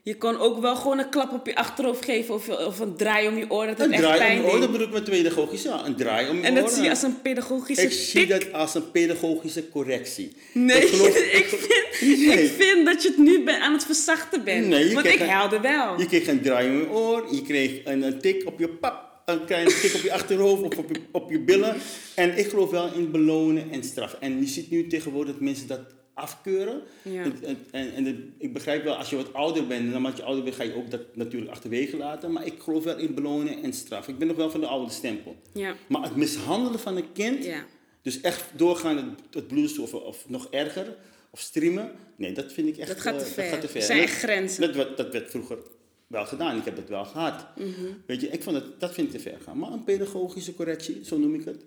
Je 0.02 0.16
kon 0.16 0.38
ook 0.38 0.60
wel 0.60 0.76
gewoon 0.76 0.98
een 0.98 1.08
klap 1.08 1.32
op 1.32 1.46
je 1.46 1.54
achterhoofd 1.54 2.04
geven 2.04 2.34
of, 2.34 2.48
of 2.48 2.78
een 2.78 2.96
draai 2.96 3.28
om 3.28 3.36
je 3.36 3.50
oren. 3.50 3.76
Dat 3.76 3.86
een 3.86 3.96
draai 3.96 4.38
om 4.38 4.44
je 4.44 4.50
oren, 4.50 4.60
dat 4.60 4.70
bedoel 4.72 4.86
ik 4.86 4.92
met 4.92 5.04
pedagogisch. 5.04 5.62
Ja, 5.62 5.86
een 5.86 5.96
draai 5.96 6.28
om 6.28 6.36
je 6.36 6.42
en 6.42 6.50
oren. 6.50 6.56
En 6.56 6.64
dat 6.64 6.72
zie 6.72 6.82
je 6.82 6.90
als 6.90 7.02
een 7.02 7.22
pedagogische 7.22 7.82
Ik 7.82 7.92
zie 7.92 8.26
dat 8.26 8.52
als 8.52 8.74
een 8.74 8.90
pedagogische 8.90 9.68
correctie. 9.68 10.36
Nee, 10.52 10.82
ik, 10.82 10.88
geloof, 10.88 11.16
ik, 11.42 11.46
vind, 11.46 12.18
nee. 12.18 12.42
ik 12.42 12.50
vind 12.50 12.86
dat 12.86 13.02
je 13.02 13.08
het 13.08 13.18
nu 13.18 13.44
ben, 13.44 13.60
aan 13.60 13.72
het 13.72 13.84
verzachten 13.84 14.44
bent. 14.44 14.66
Nee, 14.66 14.94
Want 14.94 15.06
ik 15.06 15.18
huilde 15.18 15.60
wel. 15.60 15.98
Je 15.98 16.06
kreeg 16.06 16.26
een 16.26 16.42
draai 16.42 16.68
om 16.70 16.78
je 16.78 16.90
oor, 16.90 17.34
je 17.34 17.42
kreeg 17.42 17.84
een, 17.84 18.02
een 18.02 18.20
tik 18.20 18.42
op 18.46 18.58
je 18.58 18.68
pap 18.68 19.08
een 19.24 19.44
kleine 19.44 19.80
tik 19.80 19.94
op 19.94 20.00
je 20.00 20.12
achterhoofd 20.12 20.62
of 20.62 20.78
op 20.78 20.88
je, 20.88 21.00
op 21.12 21.30
je 21.30 21.40
billen. 21.40 21.76
En 22.14 22.38
ik 22.38 22.48
geloof 22.48 22.70
wel 22.70 22.92
in 22.94 23.10
belonen 23.10 23.70
en 23.70 23.84
straf. 23.84 24.16
En 24.20 24.40
je 24.40 24.46
ziet 24.46 24.70
nu 24.70 24.86
tegenwoordig 24.86 25.32
dat 25.32 25.42
mensen 25.42 25.66
dat 25.66 25.80
afkeuren. 26.14 26.82
Ja. 27.02 27.22
En, 27.22 27.58
en, 27.70 27.92
en 27.94 28.34
ik 28.38 28.52
begrijp 28.52 28.84
wel, 28.84 28.94
als 28.94 29.10
je 29.10 29.16
wat 29.16 29.32
ouder 29.32 29.66
bent, 29.66 29.94
en 29.94 30.02
dan 30.02 30.12
je 30.16 30.22
ouder 30.22 30.44
bent, 30.44 30.56
ga 30.56 30.62
je 30.62 30.74
ook 30.74 30.90
dat 30.90 31.16
natuurlijk 31.16 31.50
achterwege 31.50 31.96
laten. 31.96 32.32
Maar 32.32 32.46
ik 32.46 32.54
geloof 32.58 32.84
wel 32.84 32.98
in 32.98 33.14
belonen 33.14 33.62
en 33.62 33.72
straf. 33.72 34.08
Ik 34.08 34.18
ben 34.18 34.26
nog 34.26 34.36
wel 34.36 34.50
van 34.50 34.60
de 34.60 34.66
oude 34.66 34.92
stempel. 34.92 35.36
Ja. 35.52 35.74
Maar 35.88 36.02
het 36.02 36.16
mishandelen 36.16 36.80
van 36.80 36.96
een 36.96 37.12
kind, 37.12 37.44
ja. 37.44 37.64
dus 38.02 38.20
echt 38.20 38.44
doorgaan 38.56 38.96
het, 38.96 39.06
het 39.30 39.46
blues 39.46 39.78
of, 39.78 39.94
of 39.94 40.28
nog 40.28 40.48
erger, 40.50 40.96
of 41.30 41.40
streamen, 41.40 41.92
nee, 42.16 42.32
dat 42.32 42.52
vind 42.52 42.68
ik 42.68 42.76
echt... 42.76 42.88
Dat 42.88 43.00
gaat 43.00 43.18
te 43.18 43.24
ver. 43.24 43.42
Dat 43.42 43.52
gaat 43.52 43.60
te 43.60 43.68
ver. 43.68 43.82
zijn 43.82 44.08
grenzen. 44.08 44.72
Dat, 44.72 44.96
dat, 44.96 45.12
werd 45.12 45.30
vroeger 45.30 45.58
wel 46.06 46.26
gedaan. 46.26 46.56
Ik 46.56 46.64
heb 46.64 46.76
het 46.76 46.88
wel 46.88 47.04
gehad. 47.04 47.46
Mm 47.56 47.74
-hmm. 47.74 48.02
Weet 48.06 48.20
je, 48.20 48.28
ik 48.28 48.42
vond 48.42 48.56
het, 48.56 48.80
dat 48.80 48.94
vind 48.94 49.06
ik 49.06 49.12
te 49.12 49.30
ver 49.30 49.40
gaan. 49.40 49.58
Maar 49.58 49.72
een 49.72 49.84
pedagogische 49.84 50.54
correctie, 50.54 51.04
zo 51.04 51.18
noem 51.18 51.34
ik 51.34 51.44
het. 51.44 51.64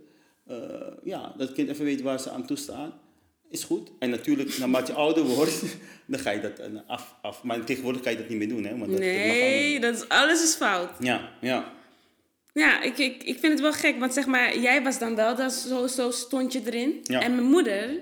Uh, 0.47 0.57
ja, 1.03 1.33
dat 1.37 1.51
kind 1.51 1.69
even 1.69 1.85
weet 1.85 2.01
waar 2.01 2.19
ze 2.19 2.29
aan 2.29 2.45
toestaan 2.45 2.93
is 3.53 3.63
goed. 3.63 3.91
En 3.99 4.09
natuurlijk, 4.09 4.57
naarmate 4.57 4.91
je 4.91 4.97
ouder 4.97 5.23
wordt, 5.23 5.63
dan 6.05 6.19
ga 6.19 6.31
je 6.31 6.41
dat 6.41 6.59
eh, 6.59 6.67
af, 6.87 7.15
af. 7.21 7.43
Maar 7.43 7.63
tegenwoordig 7.63 8.01
kan 8.01 8.11
je 8.11 8.17
dat 8.17 8.29
niet 8.29 8.37
meer 8.37 8.49
doen, 8.49 8.63
hè? 8.63 8.77
Want 8.77 8.91
dat, 8.91 8.99
nee, 8.99 9.79
dat, 9.79 9.95
is, 9.95 10.09
alles 10.09 10.43
is 10.43 10.55
fout. 10.55 10.89
Ja, 10.99 11.29
ja. 11.41 11.73
Ja, 12.53 12.81
ik, 12.81 12.97
ik, 12.97 13.23
ik 13.23 13.39
vind 13.39 13.53
het 13.53 13.61
wel 13.61 13.73
gek, 13.73 13.99
want 13.99 14.13
zeg 14.13 14.25
maar, 14.25 14.57
jij 14.57 14.83
was 14.83 14.99
dan 14.99 15.15
wel, 15.15 15.35
dat 15.35 15.53
zo, 15.53 15.87
zo 15.87 16.11
stond 16.11 16.53
je 16.53 16.61
erin. 16.65 16.99
Ja. 17.03 17.21
En 17.21 17.35
mijn 17.35 17.47
moeder, 17.47 18.01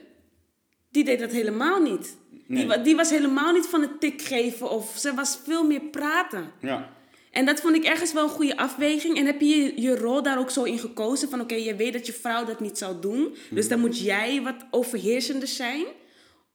die 0.89 1.03
deed 1.03 1.19
dat 1.19 1.31
helemaal 1.31 1.81
niet. 1.81 2.17
Nee. 2.47 2.67
Die, 2.67 2.81
die 2.81 2.95
was 2.95 3.09
helemaal 3.09 3.53
niet 3.53 3.65
van 3.65 3.81
het 3.81 3.99
tik 3.99 4.21
geven 4.21 4.69
of 4.69 4.93
ze 4.97 5.13
was 5.13 5.39
veel 5.43 5.63
meer 5.63 5.81
praten. 5.81 6.51
Ja. 6.61 6.89
En 7.31 7.45
dat 7.45 7.61
vond 7.61 7.75
ik 7.75 7.83
ergens 7.83 8.13
wel 8.13 8.23
een 8.23 8.29
goede 8.29 8.57
afweging. 8.57 9.17
En 9.17 9.25
heb 9.25 9.41
je 9.41 9.81
je 9.81 9.95
rol 9.95 10.23
daar 10.23 10.39
ook 10.39 10.49
zo 10.49 10.63
in 10.63 10.79
gekozen? 10.79 11.29
Van 11.29 11.41
oké, 11.41 11.55
je 11.55 11.75
weet 11.75 11.93
dat 11.93 12.05
je 12.05 12.13
vrouw 12.13 12.45
dat 12.45 12.59
niet 12.59 12.77
zou 12.77 12.99
doen. 13.01 13.35
Dus 13.49 13.67
dan 13.67 13.79
moet 13.79 13.99
jij 13.99 14.41
wat 14.41 14.65
overheersender 14.71 15.47
zijn. 15.47 15.85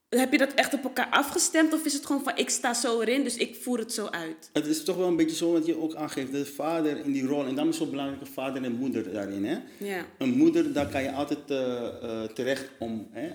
Heb 0.09 0.33
je 0.33 0.39
dat 0.39 0.55
echt 0.55 0.75
op 0.75 0.85
elkaar 0.85 1.09
afgestemd? 1.11 1.73
Of 1.73 1.85
is 1.85 1.93
het 1.93 2.07
gewoon 2.07 2.23
van 2.23 2.37
ik 2.37 2.51
sta 2.51 2.75
zo 2.75 3.01
erin, 3.01 3.25
dus 3.25 3.37
ik 3.37 3.57
voer 3.61 3.79
het 3.79 3.93
zo 3.93 4.07
uit? 4.07 4.51
Het 4.53 4.67
is 4.67 4.85
toch 4.85 4.97
wel 4.97 5.09
een 5.09 5.17
beetje 5.17 5.37
zo 5.37 5.53
wat 5.53 5.67
je 5.67 5.81
ook 5.81 5.95
aangeeft. 5.95 6.33
De 6.33 6.47
vader 6.47 7.05
in 7.05 7.13
die 7.13 7.27
rol. 7.27 7.47
En 7.47 7.55
dan 7.55 7.69
is 7.69 7.77
zo 7.77 7.87
belangrijk 7.87 8.21
een 8.21 8.27
vader 8.27 8.63
en 8.63 8.73
moeder 8.73 9.13
daarin. 9.13 9.45
Hè? 9.45 9.59
Ja. 9.79 10.07
Een 10.19 10.37
moeder, 10.37 10.73
daar 10.73 10.89
kan 10.89 11.03
je 11.03 11.13
altijd 11.13 11.51
uh, 11.51 11.59
uh, 12.03 12.23
terecht 12.23 12.71
om. 12.79 13.09
Hè? 13.11 13.31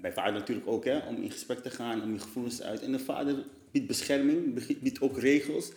Bij 0.00 0.12
vader 0.12 0.32
natuurlijk 0.32 0.66
ook, 0.66 0.84
hè? 0.84 0.98
om 0.98 1.16
in 1.22 1.30
gesprek 1.30 1.58
te 1.58 1.70
gaan, 1.70 2.02
om 2.02 2.12
je 2.12 2.18
gevoelens 2.18 2.56
te 2.56 2.64
uiten. 2.64 2.86
En 2.86 2.92
de 2.92 2.98
vader 2.98 3.44
biedt 3.70 3.86
bescherming, 3.86 4.66
biedt 4.82 5.00
ook 5.00 5.18
regels. 5.18 5.70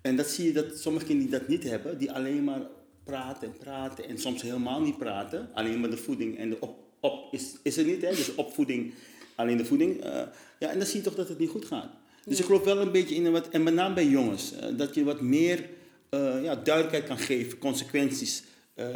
En 0.00 0.16
dat 0.16 0.26
zie 0.26 0.44
je 0.44 0.52
dat 0.52 0.78
sommige 0.78 1.06
kinderen 1.06 1.30
die 1.30 1.38
dat 1.38 1.48
niet 1.48 1.62
hebben, 1.62 1.98
die 1.98 2.12
alleen 2.12 2.44
maar 2.44 2.60
praten 3.04 3.48
en 3.48 3.58
praten 3.58 4.08
en 4.08 4.18
soms 4.18 4.42
helemaal 4.42 4.80
niet 4.80 4.98
praten. 4.98 5.48
Alleen 5.54 5.80
maar 5.80 5.90
de 5.90 5.96
voeding 5.96 6.38
en 6.38 6.50
de 6.50 6.60
op, 6.60 6.78
op 7.00 7.34
is, 7.34 7.54
is 7.62 7.76
er 7.76 7.84
niet, 7.84 8.02
hè? 8.02 8.10
dus 8.10 8.34
opvoeding, 8.34 8.94
alleen 9.34 9.56
de 9.56 9.64
voeding. 9.64 10.04
Uh, 10.04 10.22
ja, 10.58 10.70
en 10.70 10.78
dan 10.78 10.86
zie 10.86 10.96
je 10.96 11.04
toch 11.04 11.14
dat 11.14 11.28
het 11.28 11.38
niet 11.38 11.50
goed 11.50 11.64
gaat. 11.64 11.90
Dus 12.24 12.38
ik 12.38 12.44
geloof 12.44 12.64
wel 12.64 12.78
een 12.78 12.92
beetje 12.92 13.14
in, 13.14 13.30
wat, 13.30 13.48
en 13.48 13.62
met 13.62 13.74
name 13.74 13.94
bij 13.94 14.06
jongens, 14.06 14.52
uh, 14.52 14.78
dat 14.78 14.94
je 14.94 15.04
wat 15.04 15.20
meer 15.20 15.68
uh, 16.10 16.42
ja, 16.42 16.56
duidelijkheid 16.56 17.06
kan 17.06 17.18
geven, 17.18 17.58
consequenties. 17.58 18.42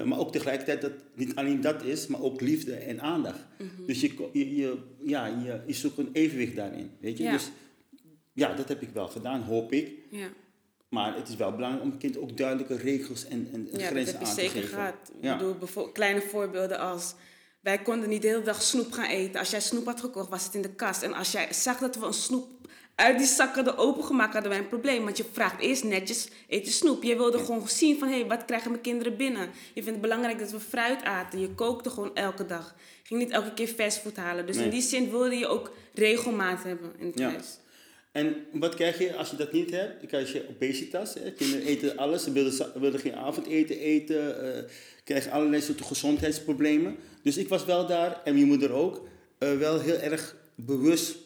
maar 0.05 0.19
ook 0.19 0.33
tegelijkertijd 0.33 0.81
dat 0.81 0.93
niet 1.15 1.35
alleen 1.35 1.61
dat 1.61 1.85
is, 1.85 2.07
maar 2.07 2.21
ook 2.21 2.41
liefde 2.41 2.75
en 2.75 3.01
aandacht. 3.01 3.41
Mm 3.59 3.71
-hmm. 3.77 3.87
Dus 3.87 4.01
je, 4.01 4.29
je, 4.33 4.57
je, 4.57 4.79
ja, 5.05 5.27
je, 5.27 5.61
je 5.67 5.73
zoekt 5.73 5.99
een 5.99 6.11
evenwicht 6.13 6.57
daarin. 6.57 6.91
Weet 7.01 7.19
je? 7.19 7.25
Ja. 7.25 7.33
Dus 7.33 7.51
ja, 8.33 8.55
dat 8.55 8.69
heb 8.69 8.83
ik 8.83 8.89
wel 8.89 9.09
gedaan, 9.09 9.43
hoop 9.43 9.73
ik. 9.73 9.93
Ja. 10.11 10.29
Maar 10.93 11.15
het 11.17 11.29
is 11.29 11.37
wel 11.37 11.53
belangrijk 11.53 11.85
om 11.85 11.91
een 11.91 11.99
kind 11.99 12.19
ook 12.19 12.37
duidelijke 12.37 12.77
regels 12.77 13.27
en, 13.27 13.49
en 13.53 13.69
ja, 13.73 13.87
grenzen 13.87 14.19
aan 14.19 14.25
te 14.25 14.31
geven. 14.31 14.45
Ja, 14.45 14.53
dat 14.53 14.53
zeker 14.53 14.69
gehad. 14.69 14.95
Ja. 15.21 15.41
Ik 15.41 15.59
bedoel, 15.59 15.89
kleine 15.89 16.21
voorbeelden 16.21 16.79
als... 16.79 17.15
Wij 17.61 17.79
konden 17.79 18.09
niet 18.09 18.23
de 18.23 18.29
hele 18.29 18.43
dag 18.43 18.63
snoep 18.63 18.93
gaan 18.93 19.09
eten. 19.09 19.41
Als 19.41 19.51
jij 19.51 19.61
snoep 19.61 19.87
had 19.87 20.01
gekocht, 20.01 20.29
was 20.29 20.45
het 20.45 20.55
in 20.55 20.63
de 20.63 20.75
kast. 20.75 21.03
En 21.03 21.13
als 21.13 21.33
jij 21.33 21.53
zag 21.53 21.79
dat 21.79 21.97
we 21.97 22.07
een 22.07 22.13
snoep 22.13 22.49
uit 22.95 23.19
die 23.19 23.27
zak 23.27 23.55
hadden 23.55 23.77
opengemaakt, 23.77 24.33
hadden 24.33 24.51
wij 24.51 24.61
een 24.61 24.69
probleem. 24.69 25.05
Want 25.05 25.17
je 25.17 25.25
vraagt 25.33 25.61
eerst 25.61 25.85
netjes, 25.85 26.29
eet 26.49 26.65
je 26.65 26.73
snoep. 26.73 27.03
Je 27.03 27.17
wilde 27.17 27.39
gewoon 27.39 27.69
zien 27.69 27.99
van, 27.99 28.09
hé, 28.09 28.19
hey, 28.19 28.27
wat 28.27 28.45
krijgen 28.45 28.71
mijn 28.71 28.83
kinderen 28.83 29.17
binnen? 29.17 29.51
Je 29.75 29.83
vindt 29.83 29.91
het 29.91 30.01
belangrijk 30.01 30.39
dat 30.39 30.51
we 30.51 30.61
fruit 30.61 31.03
aten. 31.03 31.41
Je 31.41 31.55
kookte 31.55 31.91
gewoon 31.91 32.15
elke 32.15 32.47
dag. 32.47 32.75
Je 33.03 33.09
ging 33.09 33.21
niet 33.21 33.31
elke 33.31 33.55
keer 33.55 33.69
fastfood 33.69 34.17
halen. 34.17 34.47
Dus 34.47 34.57
in 34.57 34.71
die 34.71 34.83
zin 34.83 35.11
wilde 35.11 35.39
je 35.39 35.47
ook 35.47 35.73
regelmaat 35.95 36.63
hebben 36.63 36.93
in 36.99 37.07
het 37.07 37.19
ja. 37.19 37.29
huis. 37.29 37.59
En 38.13 38.37
wat 38.53 38.75
krijg 38.75 38.99
je 38.99 39.17
als 39.17 39.31
je 39.31 39.37
dat 39.37 39.53
niet 39.53 39.71
hebt? 39.71 39.99
Dan 39.99 40.09
krijg 40.09 40.33
je 40.33 40.49
obesitas. 40.49 41.15
Hè? 41.15 41.33
Kinderen 41.33 41.67
eten 41.67 41.97
alles. 41.97 42.25
Ze 42.25 42.33
willen 42.75 43.01
geen 43.01 43.15
avondeten 43.15 43.79
eten. 43.79 44.45
Uh, 44.45 44.63
krijgen 45.05 45.33
allerlei 45.33 45.63
soorten 45.63 45.87
gezondheidsproblemen. 45.87 46.97
Dus 47.23 47.37
ik 47.37 47.49
was 47.49 47.65
wel 47.65 47.87
daar, 47.87 48.21
en 48.25 48.35
mijn 48.35 48.47
moeder 48.47 48.73
ook, 48.73 49.09
uh, 49.39 49.59
wel 49.59 49.81
heel 49.81 49.97
erg 49.97 50.37
bewust 50.55 51.17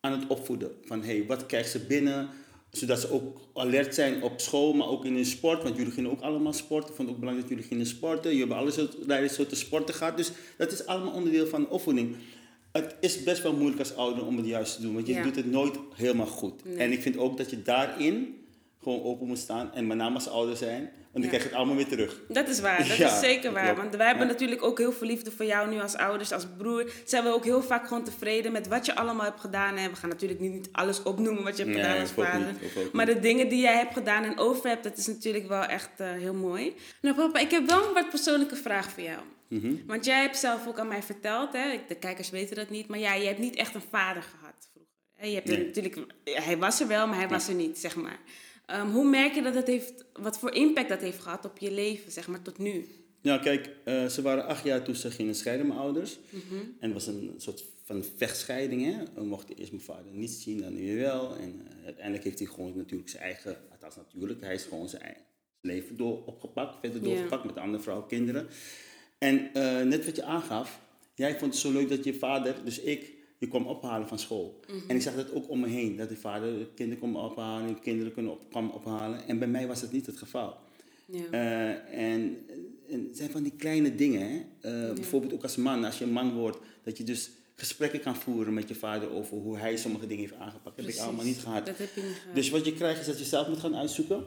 aan 0.00 0.12
het 0.12 0.28
opvoeden. 0.28 0.70
Van 0.84 1.02
hey, 1.02 1.24
wat 1.26 1.46
krijgt 1.46 1.70
ze 1.70 1.78
binnen? 1.78 2.28
Zodat 2.70 3.00
ze 3.00 3.10
ook 3.10 3.40
alert 3.54 3.94
zijn 3.94 4.22
op 4.22 4.40
school, 4.40 4.72
maar 4.72 4.88
ook 4.88 5.04
in 5.04 5.14
hun 5.14 5.26
sport. 5.26 5.62
Want 5.62 5.76
jullie 5.76 5.92
gingen 5.92 6.10
ook 6.10 6.20
allemaal 6.20 6.52
sporten. 6.52 6.90
Ik 6.90 6.96
vond 6.96 7.08
het 7.08 7.16
ook 7.16 7.22
belangrijk 7.22 7.48
dat 7.48 7.58
jullie 7.58 7.72
gingen 7.72 7.86
sporten. 7.86 8.36
Jullie 8.36 8.54
hebben 8.54 9.16
alle 9.16 9.28
soorten 9.28 9.56
sporten 9.56 9.94
gehad. 9.94 10.16
Dus 10.16 10.30
dat 10.56 10.72
is 10.72 10.86
allemaal 10.86 11.12
onderdeel 11.12 11.46
van 11.46 11.60
de 11.60 11.68
opvoeding. 11.68 12.16
Het 12.82 12.96
is 13.00 13.22
best 13.22 13.42
wel 13.42 13.52
moeilijk 13.52 13.78
als 13.78 13.96
ouder 13.96 14.26
om 14.26 14.36
het 14.36 14.46
juist 14.46 14.74
te 14.76 14.82
doen. 14.82 14.94
Want 14.94 15.06
je 15.06 15.12
Ja. 15.12 15.22
doet 15.22 15.36
het 15.36 15.50
nooit 15.50 15.76
helemaal 15.94 16.26
goed. 16.26 16.64
Nee. 16.64 16.76
En 16.76 16.92
ik 16.92 17.02
vind 17.02 17.16
ook 17.16 17.36
dat 17.36 17.50
je 17.50 17.62
daarin 17.62 18.36
gewoon 18.82 19.02
open 19.02 19.26
moet 19.26 19.38
staan. 19.38 19.74
En 19.74 19.86
met 19.86 19.96
name 19.96 20.14
als 20.14 20.28
ouder 20.28 20.56
zijn. 20.56 20.80
Want 21.12 21.12
dan 21.12 21.22
Ja. 21.22 21.28
krijg 21.28 21.42
je 21.42 21.48
het 21.48 21.58
allemaal 21.58 21.76
weer 21.76 21.86
terug. 21.88 22.20
Dat 22.28 22.48
is 22.48 22.60
waar, 22.60 22.78
dat 22.88 22.96
Ja, 23.06 23.12
is 23.12 23.20
zeker 23.20 23.52
waar. 23.52 23.76
Want 23.76 23.96
wij 23.96 24.06
hebben 24.06 24.26
natuurlijk 24.26 24.62
ook 24.62 24.78
heel 24.78 24.92
veel 24.92 25.06
liefde 25.06 25.30
voor 25.30 25.44
jou 25.44 25.70
nu 25.70 25.80
als 25.80 25.96
ouders, 25.96 26.32
als 26.32 26.46
broer. 26.58 26.92
Zijn 27.04 27.24
we 27.24 27.30
ook 27.32 27.44
heel 27.44 27.62
vaak 27.62 27.88
gewoon 27.88 28.04
tevreden 28.04 28.52
met 28.52 28.68
wat 28.68 28.86
je 28.86 28.94
allemaal 28.94 29.24
hebt 29.24 29.40
gedaan. 29.40 29.76
En 29.76 29.90
we 29.90 29.96
gaan 29.96 30.08
natuurlijk 30.08 30.40
niet 30.40 30.68
alles 30.72 31.02
opnoemen 31.02 31.42
wat 31.44 31.56
je 31.56 31.62
hebt 31.62 31.74
Nee, 31.76 31.84
gedaan 31.84 32.00
als 32.00 32.10
vader. 32.10 32.46
niet. 32.46 32.92
Maar 32.92 33.06
de 33.06 33.20
dingen 33.20 33.48
die 33.48 33.60
jij 33.60 33.76
hebt 33.76 33.92
gedaan 33.92 34.24
en 34.24 34.38
over 34.38 34.68
hebt, 34.68 34.84
dat 34.84 34.96
is 34.96 35.06
natuurlijk 35.06 35.48
wel 35.48 35.62
echt 35.64 35.90
eh, 35.96 36.10
heel 36.12 36.34
mooi. 36.34 36.74
Nou 37.00 37.16
papa, 37.16 37.38
ik 37.38 37.50
heb 37.50 37.66
wel 37.66 37.88
een 37.88 37.94
wat 37.94 38.08
persoonlijke 38.08 38.56
vraag 38.56 38.90
voor 38.90 39.02
jou. 39.02 39.18
Mhm. 39.48 39.74
Want 39.86 40.04
jij 40.04 40.20
hebt 40.20 40.36
zelf 40.36 40.66
ook 40.66 40.78
aan 40.78 40.88
mij 40.88 41.02
verteld, 41.02 41.52
hè? 41.52 41.80
de 41.88 41.94
kijkers 41.94 42.30
weten 42.30 42.56
dat 42.56 42.70
niet, 42.70 42.86
maar 42.88 42.98
ja, 42.98 43.14
je 43.14 43.26
hebt 43.26 43.38
niet 43.38 43.56
echt 43.56 43.74
een 43.74 43.80
vader 43.90 44.22
gehad 44.22 44.68
vroeger. 44.72 45.28
Je 45.28 45.34
hebt 45.34 45.48
Nee. 45.48 45.64
natuurlijk, 45.64 46.06
hij 46.24 46.58
was 46.58 46.80
er 46.80 46.88
wel, 46.88 47.06
maar 47.06 47.18
hij 47.18 47.28
was 47.28 47.48
er 47.48 47.54
niet, 47.54 47.78
zeg 47.78 47.96
maar. 47.96 48.20
Ehm, 48.66 48.86
hoe 48.90 49.08
merk 49.08 49.34
je 49.34 49.42
dat 49.42 49.54
het 49.54 49.66
heeft, 49.66 50.04
wat 50.12 50.38
voor 50.38 50.54
impact 50.54 50.88
dat 50.88 51.00
heeft 51.00 51.22
gehad 51.22 51.44
op 51.44 51.58
je 51.58 51.72
leven, 51.72 52.12
zeg 52.12 52.28
maar, 52.28 52.42
tot 52.42 52.58
nu? 52.58 52.86
Nou, 53.22 53.40
kijk, 53.42 53.70
eh, 53.84 54.06
ze 54.06 54.22
waren 54.22 54.46
acht 54.46 54.64
jaar 54.64 54.82
toen 54.82 54.94
ze 54.94 55.10
gingen 55.10 55.34
scheiden, 55.34 55.66
mijn 55.66 55.78
ouders. 55.78 56.18
Mhm. 56.30 56.54
En 56.54 56.74
het 56.80 56.92
was 56.92 57.06
een 57.06 57.34
soort 57.36 57.64
van 57.84 58.04
vechtscheiding. 58.16 58.84
Hè? 58.84 59.02
We 59.14 59.24
mochten 59.24 59.56
eerst 59.56 59.70
mijn 59.72 59.82
vader 59.84 60.12
niet 60.12 60.30
zien, 60.30 60.60
dan 60.60 60.76
weer 60.76 60.96
wel. 60.96 61.36
En 61.36 61.66
eh, 61.68 61.84
uiteindelijk 61.84 62.24
heeft 62.24 62.38
hij 62.38 62.48
gewoon 62.48 62.76
natuurlijk 62.76 63.10
zijn 63.10 63.22
eigen, 63.22 63.56
althans 63.70 63.96
natuurlijk, 63.96 64.40
hij 64.40 64.54
is 64.54 64.62
gewoon 64.64 64.88
zijn 64.88 65.16
leven 65.60 65.96
door 65.96 66.24
opgepakt, 66.24 66.76
verder 66.80 67.02
doorgepakt 67.02 67.44
met 67.44 67.56
andere 67.56 67.82
vrouwen, 67.82 68.06
kinderen. 68.08 68.48
En 69.18 69.54
eh, 69.54 69.82
net 69.82 70.04
wat 70.04 70.16
je 70.16 70.22
aangaf, 70.22 70.80
jij 71.14 71.38
vond 71.38 71.52
het 71.52 71.60
zo 71.62 71.72
leuk 71.72 71.88
dat 71.88 72.04
je 72.04 72.14
vader, 72.14 72.54
dus 72.64 72.80
ik, 72.80 73.12
je 73.38 73.48
kwam 73.48 73.66
ophalen 73.66 74.08
van 74.08 74.18
school. 74.18 74.60
Mhm. 74.66 74.78
En 74.90 74.96
ik 74.96 75.02
zag 75.02 75.14
dat 75.14 75.32
ook 75.32 75.50
om 75.50 75.60
me 75.60 75.68
heen, 75.68 75.96
dat 75.96 76.08
de 76.08 76.16
vader 76.16 76.58
de 76.58 76.68
kinderen 76.74 76.98
kwam 76.98 77.16
ophalen, 77.16 77.68
en 77.68 77.80
kinderen 77.80 78.12
kunnen 78.12 78.32
op, 78.32 78.50
kwam 78.50 78.70
ophalen. 78.70 79.26
En 79.26 79.38
bij 79.38 79.48
mij 79.48 79.66
was 79.66 79.80
dat 79.80 79.92
niet 79.92 80.06
het 80.06 80.16
geval. 80.16 80.56
Ja. 81.06 81.24
Eh, 81.30 82.12
en, 82.12 82.38
en 82.88 83.06
het 83.06 83.16
zijn 83.16 83.30
van 83.30 83.42
die 83.42 83.52
kleine 83.56 83.94
dingen. 83.94 84.30
Hè? 84.30 84.36
Eh, 84.88 84.94
Bijvoorbeeld 84.94 85.32
ook 85.32 85.42
als 85.42 85.56
man, 85.56 85.84
als 85.84 85.98
je 85.98 86.04
een 86.04 86.12
man 86.12 86.32
wordt, 86.32 86.58
dat 86.82 86.96
je 86.96 87.04
dus 87.04 87.30
gesprekken 87.60 88.00
kan 88.00 88.16
voeren 88.16 88.54
met 88.54 88.68
je 88.68 88.74
vader 88.74 89.10
over 89.10 89.36
hoe 89.36 89.56
hij 89.58 89.76
sommige 89.76 90.06
dingen 90.06 90.22
heeft 90.28 90.34
aangepakt. 90.40 90.64
Dat 90.64 90.74
heb 90.76 90.78
ik 90.78 90.84
Precies. 90.84 91.02
allemaal 91.02 91.24
niet 91.24 91.38
gehad. 91.38 91.66
Dat 91.66 91.78
heb 91.78 91.94
je 91.94 92.02
niet 92.02 92.14
gehad. 92.20 92.34
Dus 92.34 92.50
wat 92.50 92.64
je 92.64 92.72
krijgt 92.72 93.00
is 93.00 93.06
dat 93.06 93.18
je 93.18 93.24
zelf 93.24 93.48
moet 93.48 93.58
gaan 93.58 93.76
uitzoeken. 93.76 94.26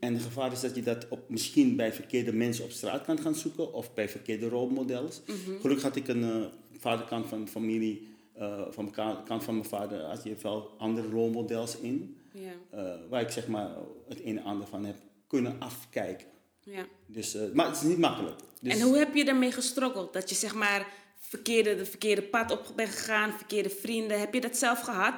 En 0.00 0.14
het 0.14 0.22
gevaar 0.22 0.52
is 0.52 0.60
dat 0.60 0.74
je 0.74 0.82
dat 0.82 1.06
op, 1.08 1.28
misschien 1.28 1.76
bij 1.76 1.92
verkeerde 1.92 2.32
mensen 2.32 2.64
op 2.64 2.70
straat 2.70 3.04
kan 3.04 3.18
gaan 3.20 3.34
zoeken 3.34 3.72
of 3.72 3.94
bij 3.94 4.08
verkeerde 4.08 4.48
rolmodels. 4.48 5.20
Gelukkig 5.60 5.82
had 5.84 5.96
ik 5.96 6.08
een 6.08 6.22
eh, 6.24 6.44
vaderkant 6.78 7.26
van 7.26 7.44
de 7.44 7.50
familie, 7.50 8.08
eh, 8.34 8.62
van 8.70 8.84
de 8.84 8.90
ka- 8.90 9.22
kant 9.26 9.44
van 9.44 9.54
mijn 9.54 9.68
vader, 9.68 10.00
had 10.04 10.22
je 10.24 10.34
wel 10.42 10.74
andere 10.78 11.08
rolmodels 11.08 11.76
in. 11.78 12.16
ja. 12.32 12.50
eh, 12.70 12.94
waar 13.08 13.20
ik 13.22 13.30
zeg 13.30 13.46
maar 13.46 13.70
het 14.08 14.24
een 14.24 14.38
en 14.38 14.44
ander 14.44 14.66
van 14.66 14.84
heb 14.84 14.96
kunnen 15.26 15.56
afkijken. 15.58 16.26
Ja. 16.64 16.86
Dus, 17.06 17.36
maar 17.54 17.66
het 17.66 17.76
is 17.76 17.82
niet 17.82 17.98
makkelijk. 17.98 18.40
Dus, 18.60 18.72
En 18.74 18.80
hoe 18.80 18.96
heb 18.96 19.14
je 19.14 19.24
daarmee 19.24 19.52
gestroggeld? 19.52 20.12
Dat 20.12 20.28
je 20.28 20.34
zeg 20.34 20.54
maar 20.54 20.86
verkeerde, 21.20 21.76
de 21.76 21.84
verkeerde 21.84 22.22
pad 22.22 22.50
op 22.50 22.72
bent 22.76 22.88
gegaan, 22.88 23.32
verkeerde 23.32 23.70
vrienden. 23.70 24.20
Heb 24.20 24.34
je 24.34 24.40
dat 24.40 24.56
zelf 24.56 24.80
gehad? 24.80 25.14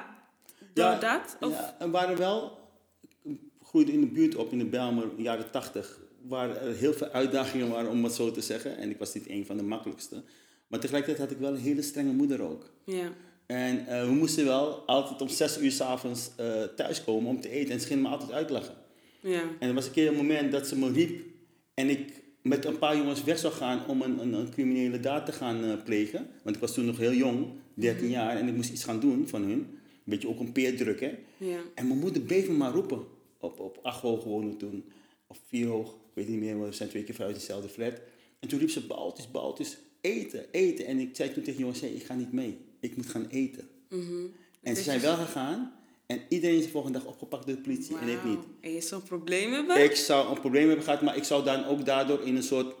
Door 0.73 0.85
ja, 0.85 0.99
dat? 0.99 1.37
Of? 1.39 1.51
Ja, 1.51 1.75
en 1.79 1.91
waren 1.91 2.17
wel, 2.17 2.59
ik 3.01 3.37
groeide 3.61 3.91
in 3.91 4.01
de 4.01 4.07
buurt 4.07 4.35
op 4.35 4.51
in 4.51 4.57
de 4.57 4.69
de 4.69 5.11
jaren 5.17 5.51
tachtig, 5.51 5.99
waar 6.21 6.55
er 6.55 6.75
heel 6.75 6.93
veel 6.93 7.07
uitdagingen 7.07 7.69
waren, 7.69 7.89
om 7.89 8.03
het 8.03 8.13
zo 8.13 8.31
te 8.31 8.41
zeggen. 8.41 8.77
En 8.77 8.89
ik 8.89 8.97
was 8.97 9.13
niet 9.13 9.29
een 9.29 9.45
van 9.45 9.57
de 9.57 9.63
makkelijkste. 9.63 10.23
Maar 10.67 10.79
tegelijkertijd 10.79 11.27
had 11.29 11.37
ik 11.37 11.43
wel 11.43 11.53
een 11.53 11.61
hele 11.61 11.81
strenge 11.81 12.11
moeder 12.11 12.41
ook. 12.41 12.69
Ja. 12.85 13.11
En 13.45 13.87
eh, 13.87 14.05
we 14.05 14.11
moesten 14.11 14.45
wel 14.45 14.83
altijd 14.85 15.21
om 15.21 15.29
zes 15.29 15.57
uur 15.57 15.71
s'avonds 15.71 16.31
uh, 16.39 16.63
thuiskomen 16.63 17.29
om 17.29 17.41
te 17.41 17.49
eten. 17.49 17.73
En 17.73 17.79
ze 17.79 17.87
gingen 17.87 18.03
me 18.03 18.09
altijd 18.09 18.31
uitlachen. 18.31 18.75
Ja. 19.19 19.41
En 19.59 19.67
er 19.67 19.73
was 19.73 19.85
een 19.85 19.91
keer 19.91 20.07
een 20.07 20.15
moment 20.15 20.51
dat 20.51 20.67
ze 20.67 20.77
me 20.77 20.91
riep 20.91 21.25
en 21.73 21.89
ik 21.89 22.22
met 22.43 22.65
een 22.65 22.77
paar 22.77 22.97
jongens 22.97 23.23
weg 23.23 23.39
zou 23.39 23.53
gaan 23.53 23.87
om 23.87 24.01
een, 24.01 24.19
een, 24.19 24.33
een 24.33 24.49
criminele 24.49 24.99
daad 24.99 25.25
te 25.25 25.31
gaan 25.31 25.63
eh, 25.63 25.83
plegen. 25.83 26.27
Want 26.43 26.55
ik 26.55 26.61
was 26.61 26.73
toen 26.73 26.85
nog 26.85 26.97
heel 26.97 27.13
jong, 27.13 27.47
13 27.73 28.09
jaar, 28.09 28.37
en 28.37 28.47
ik 28.47 28.55
moest 28.55 28.71
iets 28.71 28.83
gaan 28.83 28.99
doen 28.99 29.27
van 29.27 29.41
hun. 29.41 29.51
Een 29.51 30.11
beetje 30.11 30.27
ook 30.27 30.39
een 30.39 30.51
peerdruk, 30.51 30.99
hè. 30.99 31.17
Ja. 31.37 31.59
En 31.75 31.87
mijn 31.87 31.99
moeder 31.99 32.21
bleef 32.21 32.47
me 32.47 32.53
maar 32.53 32.71
roepen. 32.71 33.03
Op, 33.39 33.59
op 33.59 33.79
acht 33.81 34.01
hoog 34.01 34.23
wonen 34.23 34.57
toen, 34.57 34.83
of 35.27 35.39
vier 35.47 35.67
hoog, 35.67 35.89
ik 35.89 36.11
weet 36.13 36.27
niet 36.27 36.39
meer, 36.39 36.61
we 36.65 36.71
zijn 36.71 36.89
twee 36.89 37.03
keer 37.03 37.15
vanuit 37.15 37.35
dezelfde 37.35 37.69
flat. 37.69 38.01
En 38.39 38.47
toen 38.47 38.59
riep 38.59 38.69
ze, 38.69 38.85
Baltus, 38.85 39.31
Baltus, 39.31 39.77
eten, 40.01 40.45
eten. 40.51 40.85
En 40.85 40.99
ik 40.99 41.15
zei 41.15 41.33
toen 41.33 41.43
tegen 41.43 41.59
jongens, 41.59 41.81
ik 41.81 42.03
ga 42.03 42.13
niet 42.13 42.31
mee, 42.31 42.57
ik 42.79 42.95
moet 42.95 43.05
gaan 43.05 43.27
eten. 43.29 43.67
En 44.61 44.75
ze 44.75 44.81
zijn 44.81 45.01
wel 45.01 45.15
gegaan 45.15 45.73
en 46.13 46.21
iedereen 46.29 46.57
is 46.57 46.63
de 46.63 46.69
volgende 46.69 46.97
dag 46.97 47.07
opgepakt 47.07 47.45
door 47.45 47.55
de 47.55 47.61
politie 47.61 47.97
en 47.97 48.07
ik 48.07 48.23
niet. 48.23 48.39
En 48.61 48.71
je 48.71 48.81
zo'n 48.81 49.03
probleem 49.03 49.51
hebben? 49.51 49.83
Ik 49.83 49.95
zou 49.95 50.29
een 50.29 50.39
probleem 50.39 50.67
hebben 50.67 50.85
gehad, 50.85 51.01
maar 51.01 51.17
ik 51.17 51.23
zou 51.23 51.43
dan 51.43 51.65
ook 51.65 51.85
daardoor 51.85 52.21
in 52.21 52.35
een 52.35 52.43
soort 52.43 52.75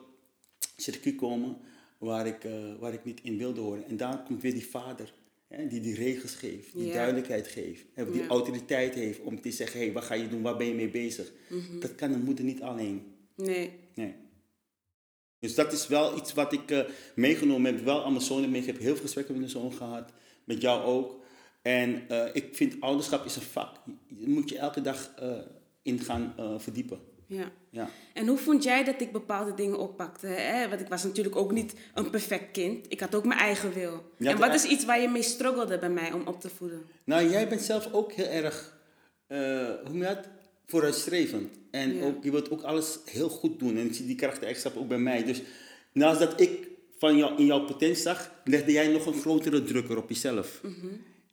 circuit 0.77 1.15
komen 1.15 1.57
waar 1.97 2.27
ik, 2.27 2.43
eh, 2.43 2.51
waar 2.79 2.93
ik 2.93 3.05
niet 3.05 3.19
in 3.23 3.37
wilde 3.37 3.61
horen. 3.61 3.85
En 3.87 3.97
daar 3.97 4.23
komt 4.23 4.41
weer 4.41 4.53
die 4.53 4.67
vader, 4.67 5.13
hè, 5.47 5.67
die 5.67 5.79
die 5.79 5.95
regels 5.95 6.35
geeft, 6.35 6.73
die 6.73 6.93
duidelijkheid 6.93 7.47
geeft, 7.47 7.85
hè, 7.93 8.11
die 8.11 8.27
autoriteit 8.27 8.93
heeft 8.93 9.19
om 9.19 9.41
te 9.41 9.51
zeggen, 9.51 9.79
hé, 9.79 9.85
hey, 9.85 9.93
wat 9.93 10.03
ga 10.03 10.13
je 10.13 10.27
doen, 10.27 10.41
waar 10.41 10.57
ben 10.57 10.67
je 10.67 10.73
mee 10.73 10.89
bezig? 10.89 11.31
Mhm. 11.49 11.79
Dat 11.79 11.95
kan 11.95 12.11
een 12.11 12.23
moeder 12.23 12.45
niet 12.45 12.61
alleen. 12.61 13.15
Nee. 13.35 13.71
Nee. 13.95 14.15
Dus 15.39 15.55
dat 15.55 15.73
is 15.73 15.87
wel 15.87 16.17
iets 16.17 16.33
wat 16.33 16.53
ik 16.53 16.71
eh, 16.71 16.79
meegenomen 17.15 17.75
heb, 17.75 17.83
wel 17.83 18.03
aan 18.03 18.11
mijn 18.11 18.23
zoon 18.23 18.51
mee. 18.51 18.61
Ik 18.61 18.67
heb 18.67 18.79
heel 18.79 18.93
veel 18.93 19.03
gesprekken 19.03 19.33
met 19.33 19.41
mijn 19.41 19.63
zoon 19.63 19.73
gehad, 19.73 20.11
met 20.43 20.61
jou 20.61 20.83
ook. 20.83 21.22
En 21.63 22.03
eh, 22.09 22.25
ik 22.33 22.49
vind 22.51 22.75
ouderschap 22.79 23.25
is 23.25 23.35
een 23.35 23.41
vak. 23.41 23.75
Je 24.07 24.29
moet 24.29 24.49
je 24.49 24.57
elke 24.57 24.81
dag 24.81 25.11
eh, 25.19 25.31
in 25.81 25.99
gaan 25.99 26.33
eh, 26.37 26.53
verdiepen. 26.57 26.99
Ja. 27.27 27.51
Ja. 27.69 27.89
En 28.13 28.27
hoe 28.27 28.37
vond 28.37 28.63
jij 28.63 28.83
dat 28.83 29.01
ik 29.01 29.11
bepaalde 29.11 29.53
dingen 29.53 29.79
oppakte? 29.79 30.27
Hè? 30.27 30.69
Want 30.69 30.81
ik 30.81 30.87
was 30.87 31.03
natuurlijk 31.03 31.35
ook 31.35 31.51
niet 31.51 31.73
een 31.93 32.09
perfect 32.09 32.51
kind. 32.51 32.85
Ik 32.89 32.99
had 32.99 33.15
ook 33.15 33.25
mijn 33.25 33.39
eigen 33.39 33.73
wil. 33.73 34.11
Ja, 34.17 34.31
en 34.31 34.37
wat 34.37 34.53
is 34.53 34.63
iets 34.63 34.85
waar 34.85 35.01
je 35.01 35.07
mee 35.09 35.21
struggelde 35.21 35.79
bij 35.79 35.89
mij 35.89 36.11
om 36.11 36.27
op 36.27 36.41
te 36.41 36.49
voeden? 36.49 36.85
Nou, 37.03 37.29
jij 37.29 37.47
bent 37.47 37.61
zelf 37.61 37.93
ook 37.93 38.11
heel 38.11 38.25
erg, 38.25 38.77
hoe 39.27 39.97
je 39.97 39.99
dat? 39.99 40.27
Vooruitstrevend. 40.65 41.53
En 41.71 41.95
Ja. 41.95 42.05
ook, 42.05 42.23
je 42.23 42.31
wilt 42.31 42.51
ook 42.51 42.61
alles 42.61 42.99
heel 43.05 43.29
goed 43.29 43.59
doen. 43.59 43.77
En 43.77 43.85
ik 43.85 43.93
zie 43.93 44.05
die 44.05 44.15
karaktereigenschap 44.15 44.77
ook 44.77 44.87
bij 44.87 44.97
mij. 44.97 45.23
Dus 45.23 45.41
naast 45.91 46.19
dat 46.19 46.39
ik 46.41 46.67
van 46.97 47.17
jou, 47.17 47.37
in 47.37 47.45
jouw 47.45 47.65
potentie 47.65 48.03
zag, 48.03 48.31
legde 48.43 48.71
jij 48.71 48.87
nog 48.87 49.05
een 49.05 49.21
grotere 49.21 49.63
drukker 49.63 49.97
op 49.97 50.09
jezelf. 50.09 50.61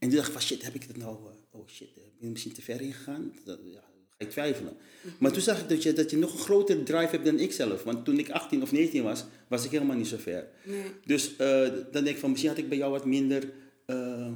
En 0.01 0.09
toen 0.09 0.17
dacht 0.17 0.27
ik 0.27 0.33
van 0.33 0.43
shit, 0.43 0.63
heb 0.63 0.75
ik 0.75 0.87
dat 0.87 0.97
nou, 0.97 1.17
eh, 1.17 1.61
oh 1.61 1.69
shit, 1.69 1.95
ben 1.95 2.05
ik 2.21 2.31
misschien 2.31 2.53
te 2.53 2.63
ver 2.63 2.81
ingegaan? 2.81 3.33
Dat, 3.45 3.59
ja, 3.65 3.81
ga 3.81 4.17
ik 4.19 4.31
twijfelen. 4.31 4.77
Maar 5.19 5.33
toen 5.33 5.43
zag 5.43 5.61
ik 5.61 5.69
dat 5.69 5.83
je, 5.83 5.93
dat 5.93 6.11
je 6.11 6.17
nog 6.17 6.33
een 6.33 6.39
grotere 6.39 6.83
drive 6.83 7.11
hebt 7.11 7.25
dan 7.25 7.39
ik 7.39 7.53
zelf. 7.53 7.83
Want 7.83 8.05
toen 8.05 8.19
ik 8.19 8.31
18 8.31 8.63
of 8.63 8.73
19 8.73 9.03
was, 9.03 9.25
was 9.49 9.65
ik 9.65 9.71
helemaal 9.71 9.97
niet 9.97 10.07
zo 10.07 10.17
ver. 10.17 10.49
Nee. 10.65 10.83
Dus 11.05 11.37
eh, 11.37 11.61
dan 11.93 12.05
denk 12.05 12.07
ik 12.09 12.19
van 12.19 12.31
misschien 12.31 12.51
had 12.51 12.61
ik 12.61 12.69
bij 12.69 12.79
jou 12.79 12.91
wat 12.91 13.05
minder 13.07 13.53
eh, 13.87 14.33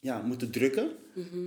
ja, 0.00 0.22
moeten 0.22 0.50
drukken, 0.50 0.90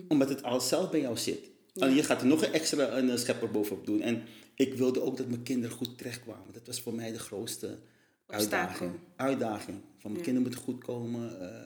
omdat 0.08 0.30
het 0.30 0.44
al 0.44 0.62
zelf 0.62 0.92
bij 0.92 1.02
jou 1.02 1.18
zit. 1.18 1.40
En 1.74 1.96
je 1.96 2.04
gaat 2.04 2.22
er 2.22 2.28
nog 2.28 2.44
een 2.46 2.54
extra 2.54 2.98
een, 2.98 3.10
eh, 3.10 3.18
schepper 3.18 3.52
bovenop 3.52 3.86
doen. 3.86 4.02
En 4.02 4.22
ik 4.56 4.74
wilde 4.74 5.02
ook 5.02 5.18
dat 5.18 5.28
mijn 5.28 5.44
kinderen 5.44 5.78
goed 5.78 5.98
terechtkwamen. 5.98 6.54
Dat 6.54 6.68
was 6.68 6.82
voor 6.82 6.94
mij 6.94 7.12
de 7.12 7.20
grootste 7.20 7.80
uitdaging. 8.28 8.92
Obstakel. 8.92 9.00
Uitdaging. 9.16 9.78
Van 9.98 10.12
mijn 10.12 10.16
Ja. 10.16 10.32
kinderen 10.32 10.42
moeten 10.42 10.60
goed 10.60 10.84
komen. 10.84 11.40
eh, 11.42 11.60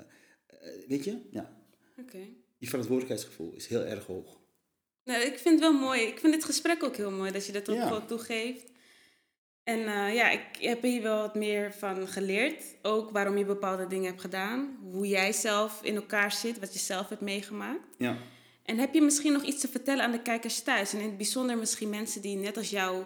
eh, 0.47 0.87
weet 0.87 1.03
je? 1.03 1.17
Ja. 1.31 1.56
Oké. 1.99 2.27
Die 2.59 2.69
verantwoordelijkheidsgevoel 2.69 3.53
is 3.55 3.67
heel 3.67 3.83
erg 3.85 4.05
hoog. 4.05 4.37
Nou, 5.03 5.21
ik 5.21 5.37
vind 5.37 5.49
het 5.49 5.59
wel 5.59 5.79
mooi. 5.79 6.01
Ik 6.01 6.19
vind 6.19 6.33
dit 6.33 6.43
gesprek 6.43 6.83
ook 6.83 6.95
heel 6.95 7.11
mooi 7.11 7.31
dat 7.31 7.45
je 7.45 7.51
dat 7.51 7.69
ook 7.69 7.75
Ja. 7.75 7.87
gewoon 7.87 8.07
toegeeft. 8.07 8.71
En 9.63 9.79
eh, 9.79 10.13
ja, 10.13 10.29
ik 10.29 10.41
heb 10.59 10.81
hier 10.81 11.01
wel 11.01 11.21
wat 11.21 11.35
meer 11.35 11.73
van 11.73 12.07
geleerd. 12.07 12.63
Ook 12.81 13.09
waarom 13.11 13.37
je 13.37 13.45
bepaalde 13.45 13.87
dingen 13.87 14.05
hebt 14.05 14.21
gedaan. 14.21 14.77
Hoe 14.91 15.07
jij 15.07 15.33
zelf 15.33 15.79
in 15.83 15.95
elkaar 15.95 16.31
zit, 16.31 16.59
wat 16.59 16.73
je 16.73 16.79
zelf 16.79 17.09
hebt 17.09 17.21
meegemaakt. 17.21 17.87
Ja. 17.97 18.17
En 18.63 18.77
heb 18.77 18.93
je 18.93 19.01
misschien 19.01 19.33
nog 19.33 19.43
iets 19.43 19.61
te 19.61 19.67
vertellen 19.67 20.03
aan 20.03 20.11
de 20.11 20.21
kijkers 20.21 20.61
thuis? 20.61 20.93
En 20.93 20.99
in 20.99 21.05
het 21.05 21.17
bijzonder 21.17 21.57
misschien 21.57 21.89
mensen 21.89 22.21
die 22.21 22.35
net 22.35 22.57
als 22.57 22.69
jou 22.69 23.03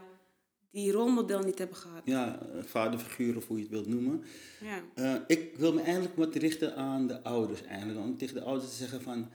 die 0.72 0.92
rolmodel 0.92 1.40
niet 1.40 1.58
hebben 1.58 1.78
gehad. 1.78 2.02
Ja, 2.06 2.40
vaderfiguur 2.66 3.38
of 3.38 3.48
hoe 3.48 3.58
je 3.58 3.64
het 3.64 3.72
wilt 3.72 3.88
noemen. 3.88 4.24
Ja. 4.62 4.84
Eh, 4.96 5.22
ik 5.28 5.58
wil 5.58 5.74
me 5.74 5.82
eigenlijk 5.82 6.16
wat 6.16 6.36
richten 6.36 6.76
aan 6.76 7.08
de 7.08 7.24
ouders 7.24 7.64
eigenlijk. 7.64 8.00
Om 8.00 8.18
tegen 8.18 8.36
de 8.36 8.44
ouders 8.44 8.70
te 8.70 8.78
zeggen 8.78 9.02
van... 9.02 9.30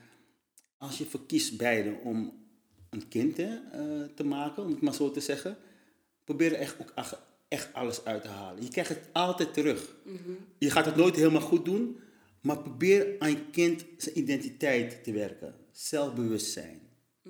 Als 0.78 0.98
je 0.98 1.04
verkiest 1.04 1.56
beide 1.56 1.96
om 2.02 2.32
een 2.90 3.08
kind 3.08 3.36
hè, 3.36 3.56
eh, 3.72 4.08
te 4.14 4.24
maken, 4.24 4.62
om 4.62 4.70
het 4.70 4.80
maar 4.80 4.94
zo 4.94 5.10
te 5.10 5.20
zeggen... 5.20 5.56
Probeer 6.24 6.52
er 6.52 6.58
echt, 6.58 6.76
ook 6.80 6.92
echt 7.48 7.72
alles 7.72 8.04
uit 8.04 8.22
te 8.22 8.28
halen. 8.28 8.62
Je 8.62 8.68
krijgt 8.68 8.90
het 8.90 9.08
altijd 9.12 9.54
terug. 9.54 9.96
Je 10.58 10.70
gaat 10.70 10.84
het 10.84 10.96
nooit 10.96 11.16
helemaal 11.16 11.40
goed 11.40 11.64
doen... 11.64 12.00
Maar 12.46 12.58
probeer 12.58 13.16
aan 13.18 13.30
je 13.30 13.50
kind 13.50 13.84
zijn 13.96 14.18
identiteit 14.18 15.04
te 15.04 15.12
werken. 15.12 15.54
Zelfbewustzijn, 15.72 16.80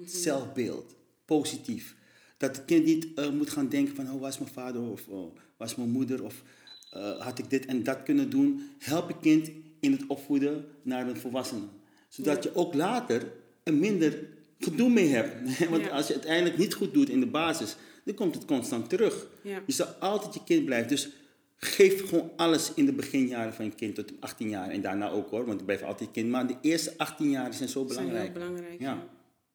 zelfbeeld, 0.04 0.94
positief. 1.24 1.96
Dat 2.36 2.56
het 2.56 2.64
kind 2.64 2.84
niet 2.84 3.06
eh, 3.14 3.30
moet 3.30 3.50
gaan 3.50 3.68
denken 3.68 3.94
van, 3.94 4.12
oh, 4.12 4.20
waar 4.20 4.30
is 4.30 4.38
mijn 4.38 4.52
vader 4.52 4.82
of 4.82 5.08
oh, 5.08 5.36
waar 5.56 5.68
is 5.68 5.74
mijn 5.76 5.90
moeder 5.90 6.24
of 6.24 6.42
eh, 6.90 7.20
had 7.20 7.38
ik 7.38 7.50
dit 7.50 7.66
en 7.66 7.82
dat 7.82 8.02
kunnen 8.02 8.30
doen. 8.30 8.70
Help 8.78 9.08
je 9.08 9.16
kind 9.20 9.50
in 9.80 9.92
het 9.92 10.06
opvoeden 10.06 10.64
naar 10.82 11.08
een 11.08 11.16
volwassene. 11.16 11.66
Zodat 12.08 12.42
je 12.42 12.54
ook 12.54 12.74
later 12.74 13.32
een 13.62 13.78
minder 13.78 14.28
gedoe 14.58 14.90
mee 14.90 15.08
hebt. 15.08 15.34
Want 15.70 15.82
Ja. 15.84 15.88
als 15.88 16.06
je 16.06 16.12
het 16.12 16.22
uiteindelijk 16.22 16.58
niet 16.58 16.74
goed 16.74 16.94
doet 16.94 17.08
in 17.08 17.20
de 17.20 17.26
basis, 17.26 17.76
dan 18.04 18.14
komt 18.14 18.34
het 18.34 18.44
constant 18.44 18.88
terug. 18.88 19.26
Ja. 19.42 19.62
Je 19.66 19.72
zal 19.72 19.86
altijd 19.86 20.34
je 20.34 20.40
kind 20.44 20.64
blijven. 20.64 20.88
Dus 20.88 21.08
geef 21.56 22.08
gewoon 22.08 22.30
alles 22.36 22.74
in 22.74 22.86
de 22.86 22.92
beginjaren 22.92 23.54
van 23.54 23.64
je 23.64 23.70
kind 23.70 23.94
tot 23.94 24.12
18 24.20 24.48
jaar. 24.48 24.70
En 24.70 24.80
daarna 24.80 25.10
ook 25.10 25.30
hoor, 25.30 25.40
want 25.44 25.56
het 25.56 25.64
blijft 25.64 25.82
altijd 25.82 26.08
je 26.14 26.20
kind. 26.20 26.30
Maar 26.32 26.46
de 26.46 26.56
eerste 26.60 26.94
18 26.96 27.30
jaar 27.30 27.54
zijn 27.54 27.68
zo 27.68 27.84
belangrijk. 27.84 28.22
heel 28.22 28.32
belangrijk. 28.32 28.80
Ja. 28.80 29.06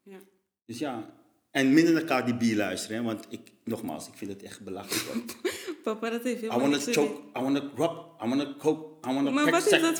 Ja. 0.03 0.17
Dus 0.65 0.79
ja, 0.79 1.13
en 1.51 1.73
minder 1.73 1.93
naar 1.93 2.03
Cardi 2.03 2.33
B 2.33 2.55
luisteren. 2.57 2.97
Hè, 2.97 3.03
want 3.03 3.25
ik, 3.29 3.39
nogmaals, 3.63 4.07
ik 4.07 4.13
vind 4.15 4.31
het 4.31 4.43
echt 4.43 4.61
belachelijk. 4.63 5.35
Papa, 5.83 6.09
dat 6.09 6.23
heeft 6.23 6.35
I 6.37 6.39
helemaal 6.39 6.59
wanna 6.59 6.75
niks 6.75 6.83
te 6.87 6.91
choke, 6.93 7.39
I 7.39 7.41
wanna 7.41 7.59
rub, 7.75 7.91
I 8.23 8.27
wanna 8.27 8.55
coke, 8.59 9.09
I 9.09 9.13
wanna 9.13 9.29
Maar 9.31 9.53
heeft 9.53 9.67
sack, 9.67 9.79
on- 9.83 9.93
dat 9.95 9.97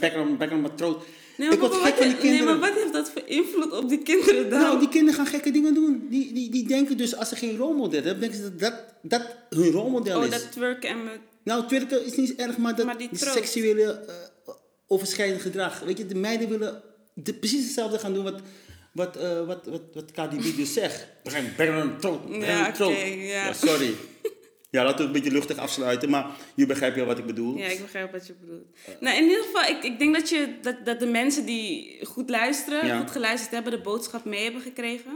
back 0.00 0.16
on- 0.16 0.36
back 0.36 0.50
on 0.50 0.60
my 0.60 0.68
throat. 0.76 1.04
Nee, 1.36 1.48
maar 1.48 1.56
ik 1.56 1.62
word 1.62 1.74
gek 1.74 1.82
wat 1.82 1.92
van 1.94 1.98
die 2.02 2.08
heeft- 2.08 2.22
nee, 2.22 2.30
kinderen. 2.32 2.58
maar 2.60 2.70
wat 2.70 2.78
heeft 2.80 2.92
dat 2.92 3.10
voor 3.10 3.22
invloed 3.26 3.72
op 3.72 3.88
die 3.88 4.02
kinderen 4.02 4.50
dan? 4.50 4.60
Nou, 4.60 4.78
die 4.78 4.88
kinderen 4.88 5.14
gaan 5.14 5.26
gekke 5.26 5.50
dingen 5.50 5.74
doen. 5.74 6.06
Die, 6.10 6.32
die, 6.32 6.50
die 6.50 6.66
denken 6.68 6.96
dus, 6.96 7.16
als 7.16 7.28
ze 7.28 7.36
geen 7.36 7.56
rolmodel 7.56 8.02
hebben, 8.02 8.20
denken 8.20 8.38
ze 8.38 8.54
dat 8.54 8.60
dat, 8.60 8.84
dat 9.02 9.36
hun 9.48 9.70
rolmodel 9.70 10.18
oh, 10.18 10.24
is. 10.24 10.30
dat 10.30 10.52
twerken 10.52 10.88
en 10.88 11.04
met... 11.04 11.18
Nou, 11.44 11.66
twerken 11.68 12.04
is 12.04 12.14
niet 12.16 12.34
erg, 12.34 12.56
maar 12.56 12.76
dat 12.76 12.86
Maar 12.86 12.98
die 12.98 13.08
die 13.08 13.18
troost. 13.18 13.34
seksuele 13.36 13.82
eh, 13.92 14.52
overschrijdend 14.86 15.40
gedrag. 15.42 15.80
Weet 15.80 15.98
je, 15.98 16.06
de 16.06 16.14
meiden 16.14 16.48
willen 16.48 16.82
de, 17.14 17.34
precies 17.34 17.64
hetzelfde 17.64 17.98
gaan 17.98 18.14
doen 18.14 18.24
wat, 18.24 18.40
wat, 18.94 19.16
eh, 19.16 19.46
wat, 19.46 19.66
wat, 19.66 19.82
wat 19.94 20.10
Cardi 20.12 20.36
B 20.52 20.56
dus 20.56 20.72
zegt. 20.72 21.06
Breng, 21.22 21.54
breng 21.54 21.80
een 21.82 21.96
troot, 21.98 22.26
breng 22.26 22.44
Ja, 22.46 22.66
een 22.66 22.72
troot. 22.72 22.90
oké, 22.92 23.04
ja. 23.04 23.52
sorry. 23.52 23.94
Ja, 24.70 24.82
laten 24.84 24.96
we 24.98 25.02
het 25.04 25.14
een 25.14 25.22
beetje 25.22 25.38
luchtig 25.38 25.56
afsluiten, 25.56 26.10
maar 26.10 26.26
je 26.54 26.66
begrijpt 26.66 26.96
wel 26.96 27.04
wat 27.06 27.18
ik 27.18 27.26
bedoel. 27.26 27.56
Ja, 27.56 27.66
ik 27.66 27.80
begrijp 27.82 28.12
wat 28.12 28.26
je 28.26 28.34
bedoelt. 28.40 28.66
Nou, 29.00 29.16
in 29.16 29.22
ieder 29.22 29.42
geval, 29.42 29.62
ik, 29.76 29.82
ik 29.84 29.98
denk 29.98 30.14
dat, 30.14 30.28
je, 30.28 30.54
dat, 30.62 30.84
dat 30.84 31.00
de 31.00 31.06
mensen 31.06 31.46
die 31.46 31.98
goed 32.06 32.30
luisteren, 32.30 32.86
Ja. 32.86 32.98
goed 32.98 33.10
geluisterd 33.10 33.52
hebben, 33.52 33.72
de 33.72 33.80
boodschap 33.80 34.24
mee 34.24 34.42
hebben 34.42 34.62
gekregen. 34.62 35.10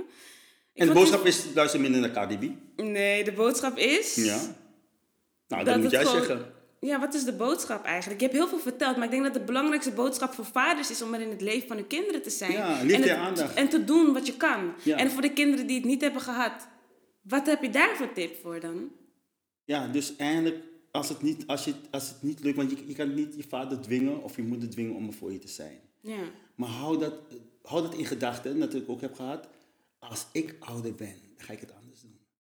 Ik 0.74 0.80
en 0.82 0.86
de 0.86 0.92
boodschap 0.92 1.26
is, 1.26 1.44
luister 1.54 1.80
minder 1.80 2.00
naar 2.00 2.10
Cardi 2.10 2.36
B. 2.38 2.40
het- 2.40 2.86
Nee, 2.86 3.24
de 3.24 3.32
boodschap 3.32 3.76
is... 3.78 4.14
Ja. 4.14 4.36
Nou, 5.48 5.64
Dat 5.64 5.74
dat 5.74 5.82
moet 5.82 5.90
jij 5.90 6.04
gewoon- 6.04 6.16
zeggen. 6.24 6.52
Ja, 6.80 7.00
wat 7.00 7.14
is 7.14 7.24
de 7.24 7.32
boodschap 7.32 7.84
eigenlijk? 7.84 8.20
Je 8.20 8.26
hebt 8.26 8.38
heel 8.38 8.48
veel 8.48 8.58
verteld, 8.58 8.96
maar 8.96 9.04
ik 9.04 9.10
denk 9.10 9.22
dat 9.24 9.32
de 9.34 9.40
belangrijkste 9.40 9.90
boodschap 9.92 10.32
voor 10.32 10.44
vaders 10.44 10.90
is 10.90 11.02
om 11.02 11.14
er 11.14 11.20
in 11.20 11.30
het 11.30 11.40
leven 11.40 11.68
van 11.68 11.76
hun 11.76 11.86
kinderen 11.86 12.22
te 12.22 12.30
zijn. 12.30 12.52
Ja, 12.52 12.80
en, 12.80 12.88
het- 13.02 13.08
aandacht. 13.08 13.54
en 13.54 13.68
te 13.68 13.84
doen 13.84 14.12
wat 14.12 14.26
je 14.26 14.36
kan. 14.36 14.72
Ja. 14.84 14.96
En 14.96 15.10
voor 15.10 15.22
de 15.22 15.32
kinderen 15.32 15.66
die 15.66 15.76
het 15.76 15.84
niet 15.84 16.00
hebben 16.00 16.20
gehad, 16.22 16.68
wat 17.22 17.46
heb 17.46 17.62
je 17.62 17.70
daar 17.70 17.96
voor 17.96 18.12
tip 18.12 18.36
voor 18.42 18.60
dan? 18.60 18.90
Ja, 19.64 19.86
dus 19.88 20.16
eigenlijk, 20.16 20.62
als 20.90 21.08
het 21.08 21.22
niet, 21.22 21.46
als 21.46 21.64
je, 21.64 21.74
als 21.90 22.08
het 22.08 22.22
niet 22.22 22.40
lukt, 22.42 22.56
want 22.56 22.70
je, 22.70 22.76
je 22.86 22.94
kan 22.94 23.14
niet 23.14 23.34
je 23.36 23.44
vader 23.48 23.80
dwingen 23.80 24.22
of 24.22 24.36
je 24.36 24.42
moeder 24.42 24.70
dwingen 24.70 24.94
om 24.94 25.06
er 25.06 25.12
voor 25.12 25.32
je 25.32 25.38
te 25.38 25.48
zijn. 25.48 25.80
Ja, 26.00 26.16
Maar 26.54 26.68
hou 26.68 26.98
dat, 26.98 27.14
hou 27.62 27.82
dat 27.82 27.94
in 27.94 28.06
gedachten, 28.06 28.58
dat 28.58 28.74
ik 28.74 28.88
ook 28.88 29.00
heb 29.00 29.14
gehad. 29.14 29.48
Als 29.98 30.26
ik 30.32 30.56
ouder 30.58 30.94
ben, 30.94 31.14
dan 31.36 31.46
ga 31.46 31.52
ik 31.52 31.60
het 31.60 31.72
anders. 31.80 31.87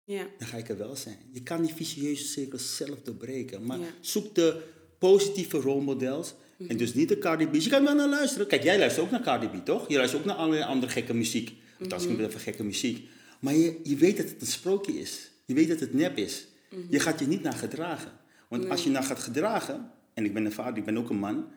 Ja, 0.04 0.26
Dan 0.38 0.48
ga 0.48 0.56
ik 0.56 0.68
er 0.68 0.76
wel 0.78 0.96
zijn. 0.96 1.16
Je 1.32 1.42
kan 1.42 1.62
die 1.62 1.74
vicieuze 1.74 2.24
cirkels 2.24 2.76
zelf 2.76 3.02
doorbreken. 3.02 3.64
Maar 3.66 3.78
Ja. 3.78 3.86
zoek 4.00 4.34
de 4.34 4.62
positieve 4.98 5.58
rolmodels. 5.58 6.34
En 6.68 6.76
dus 6.76 6.94
niet 6.94 7.08
de 7.08 7.18
Cardi 7.18 7.46
B. 7.46 7.54
Je 7.54 7.68
kan 7.68 7.84
wel 7.84 7.94
naar 7.94 8.08
luisteren. 8.08 8.46
Kijk, 8.46 8.62
jij 8.62 8.78
luistert 8.78 9.04
ook 9.04 9.10
naar 9.10 9.22
Cardi 9.22 9.46
B, 9.46 9.64
toch? 9.64 9.88
Je 9.88 9.96
luistert 9.96 10.20
ook 10.22 10.26
naar 10.28 10.36
allerlei 10.36 10.64
andere 10.64 10.92
gekke 10.92 11.14
muziek. 11.14 11.52
Als 11.90 12.04
ik 12.04 12.18
het 12.18 12.28
even 12.28 12.40
gekke 12.40 12.64
muziek. 12.64 13.08
Maar 13.40 13.54
je, 13.54 13.80
je 13.82 13.96
weet 13.96 14.16
dat 14.16 14.28
het 14.28 14.40
een 14.40 14.46
sprookje 14.46 14.92
is. 14.92 15.30
Je 15.44 15.54
weet 15.54 15.68
dat 15.68 15.80
het 15.80 15.94
nep 15.94 16.16
is. 16.16 16.46
Je 16.90 17.00
gaat 17.00 17.18
je 17.20 17.26
niet 17.26 17.42
naar 17.42 17.52
gedragen. 17.52 18.12
Want 18.48 18.68
als 18.70 18.84
je 18.84 18.90
naar 18.90 19.02
gaat 19.02 19.18
gedragen... 19.18 19.90
En 20.14 20.24
ik 20.24 20.34
ben 20.34 20.44
een 20.44 20.52
vader, 20.52 20.76
ik 20.78 20.84
ben 20.84 20.98
ook 20.98 21.10
een 21.10 21.18
man. 21.18 21.48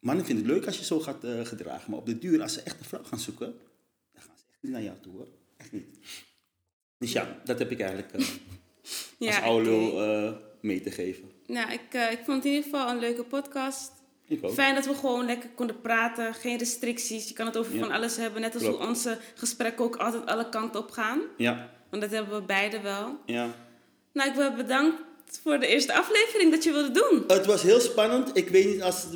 Mannen 0.00 0.24
vinden 0.24 0.44
het 0.44 0.54
leuk 0.54 0.66
als 0.66 0.78
je 0.78 0.84
zo 0.84 1.00
gaat 1.00 1.24
eh, 1.24 1.44
gedragen. 1.44 1.90
Maar 1.90 1.98
op 1.98 2.06
de 2.06 2.18
duur, 2.18 2.42
als 2.42 2.52
ze 2.52 2.60
echt 2.60 2.78
een 2.78 2.84
vrouw 2.84 3.02
gaan 3.04 3.18
zoeken... 3.18 3.54
Dan 4.12 4.22
gaan 4.22 4.36
ze 4.36 4.44
echt 4.50 4.58
niet 4.62 4.72
naar 4.72 4.82
jou 4.82 4.96
toe, 5.02 5.12
hoor. 5.12 5.28
Echt 5.56 5.72
niet. 5.72 5.86
Dus 6.98 7.12
ja, 7.12 7.36
dat 7.44 7.58
heb 7.58 7.70
ik 7.70 7.80
eigenlijk... 7.80 8.12
eh, 8.12 9.26
als 9.28 9.40
oude 9.40 9.70
lul 9.70 10.02
eh, 10.02 10.32
mee 10.60 10.80
te 10.80 10.90
geven. 10.90 11.30
Nou, 11.46 11.72
ik, 11.72 11.80
eh, 11.90 12.10
ik 12.12 12.18
vond 12.24 12.36
het 12.36 12.44
in 12.44 12.52
ieder 12.52 12.70
geval 12.70 12.90
een 12.90 12.98
leuke 12.98 13.22
podcast. 13.24 13.92
Ik 14.28 14.44
ook. 14.44 14.52
Fijn 14.52 14.74
dat 14.74 14.86
we 14.86 14.94
gewoon 14.94 15.26
lekker 15.26 15.48
konden 15.54 15.80
praten, 15.80 16.34
geen 16.34 16.58
restricties. 16.58 17.28
Je 17.28 17.34
kan 17.34 17.46
het 17.46 17.56
over 17.56 17.74
Ja. 17.74 17.80
van 17.80 17.90
alles 17.90 18.16
hebben, 18.16 18.40
net 18.40 18.54
als 18.54 18.62
Klopt. 18.62 18.78
hoe 18.78 18.86
onze 18.88 19.18
gesprekken 19.34 19.84
ook 19.84 19.96
altijd 19.96 20.26
alle 20.26 20.48
kanten 20.48 20.80
op 20.80 20.90
gaan. 20.90 21.20
Ja, 21.36 21.70
Want 21.90 22.02
dat 22.02 22.10
hebben 22.10 22.34
we 22.34 22.42
beide 22.46 22.80
wel. 22.80 23.18
ja. 23.26 23.54
Nou, 24.12 24.28
ik 24.30 24.34
wil 24.36 24.52
bedankt 24.54 25.02
voor 25.42 25.58
de 25.60 25.66
eerste 25.66 25.94
aflevering 25.94 26.50
dat 26.50 26.64
je 26.64 26.72
wilde 26.72 26.90
doen. 26.90 27.24
Het 27.26 27.46
was 27.46 27.62
heel 27.62 27.80
spannend. 27.80 28.36
Ik 28.36 28.48
weet 28.48 28.66
niet 28.66 28.82
als, 28.82 29.06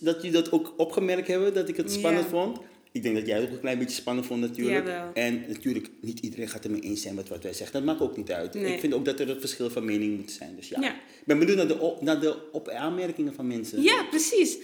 dat 0.00 0.16
jullie 0.16 0.30
dat 0.30 0.52
ook 0.52 0.74
opgemerkt 0.76 1.28
hebben, 1.28 1.54
dat 1.54 1.68
ik 1.68 1.76
het 1.76 1.92
spannend 1.92 2.24
Ja. 2.24 2.30
vond. 2.30 2.58
Ik 2.98 3.04
denk 3.04 3.16
dat 3.16 3.26
jij 3.26 3.36
het 3.36 3.46
ook 3.46 3.52
een 3.54 3.60
klein 3.60 3.78
beetje 3.78 3.96
spannend 3.96 4.26
vond 4.26 4.40
natuurlijk. 4.40 4.86
Jawel. 4.86 5.10
En 5.14 5.44
natuurlijk, 5.48 5.90
niet 6.00 6.18
iedereen 6.20 6.48
gaat 6.48 6.64
ermee 6.64 6.80
eens 6.80 7.02
zijn 7.02 7.14
met 7.14 7.28
wat 7.28 7.42
wij 7.42 7.52
zeggen. 7.52 7.72
Dat 7.76 7.84
maakt 7.84 8.00
ook 8.00 8.16
niet 8.16 8.32
uit. 8.32 8.54
Nee. 8.54 8.72
Ik 8.72 8.80
vind 8.80 8.94
ook 8.94 9.04
dat 9.04 9.20
er 9.20 9.30
een 9.30 9.40
verschil 9.40 9.70
van 9.70 9.84
mening 9.84 10.16
moet 10.16 10.30
zijn. 10.30 10.56
Dus 10.56 10.68
ja, 10.68 10.80
Ja. 10.80 10.94
ik 10.94 11.22
ben 11.24 11.38
benieuwd 11.38 11.56
naar 11.56 11.66
de, 11.68 11.78
op, 11.78 12.02
naar 12.02 12.20
de 12.20 12.36
op 12.52 12.68
aanmerkingen 12.68 13.34
van 13.34 13.46
mensen. 13.46 13.82
Ja, 13.82 14.04
precies. 14.10 14.58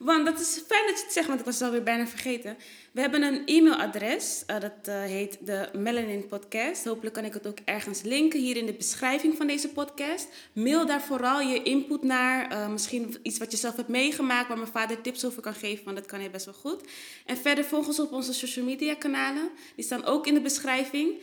Want 0.00 0.24
dat 0.26 0.40
is 0.40 0.62
fijn 0.66 0.86
dat 0.86 0.98
je 0.98 1.04
het 1.04 1.12
zegt, 1.12 1.26
want 1.26 1.38
ik 1.38 1.44
was 1.44 1.54
het 1.54 1.64
alweer 1.64 1.82
bijna 1.82 2.06
vergeten. 2.06 2.56
We 2.92 3.00
hebben 3.00 3.22
een 3.22 3.42
e-mailadres, 3.46 4.42
eh, 4.46 4.60
dat 4.60 4.72
eh, 4.82 5.02
heet 5.02 5.38
de 5.40 5.68
Melanin 5.72 6.26
Podcast. 6.26 6.84
Hopelijk 6.84 7.14
kan 7.14 7.24
ik 7.24 7.34
het 7.34 7.46
ook 7.46 7.58
ergens 7.64 8.02
linken 8.02 8.40
hier 8.40 8.56
in 8.56 8.66
de 8.66 8.72
beschrijving 8.72 9.36
van 9.36 9.46
deze 9.46 9.68
podcast. 9.68 10.28
Mail 10.52 10.86
daar 10.86 11.02
vooral 11.02 11.40
je 11.40 11.62
input 11.62 12.02
naar. 12.02 12.50
eh, 12.50 12.68
misschien 12.68 13.16
iets 13.22 13.38
wat 13.38 13.50
je 13.50 13.56
zelf 13.56 13.76
hebt 13.76 13.88
meegemaakt, 13.88 14.48
waar 14.48 14.58
mijn 14.58 14.70
vader 14.70 15.00
tips 15.00 15.24
over 15.24 15.42
kan 15.42 15.54
geven, 15.54 15.84
want 15.84 15.96
dat 15.96 16.06
kan 16.06 16.20
hij 16.20 16.30
best 16.30 16.44
wel 16.44 16.54
goed. 16.54 16.84
En 17.26 17.36
verder 17.36 17.64
volg 17.64 17.86
ons 17.86 18.00
op 18.00 18.12
onze 18.12 18.32
social 18.32 18.64
media 18.64 18.94
kanalen. 18.94 19.50
Die 19.74 19.84
staan 19.84 20.04
ook 20.04 20.26
in 20.26 20.34
de 20.34 20.40
beschrijving. 20.40 21.22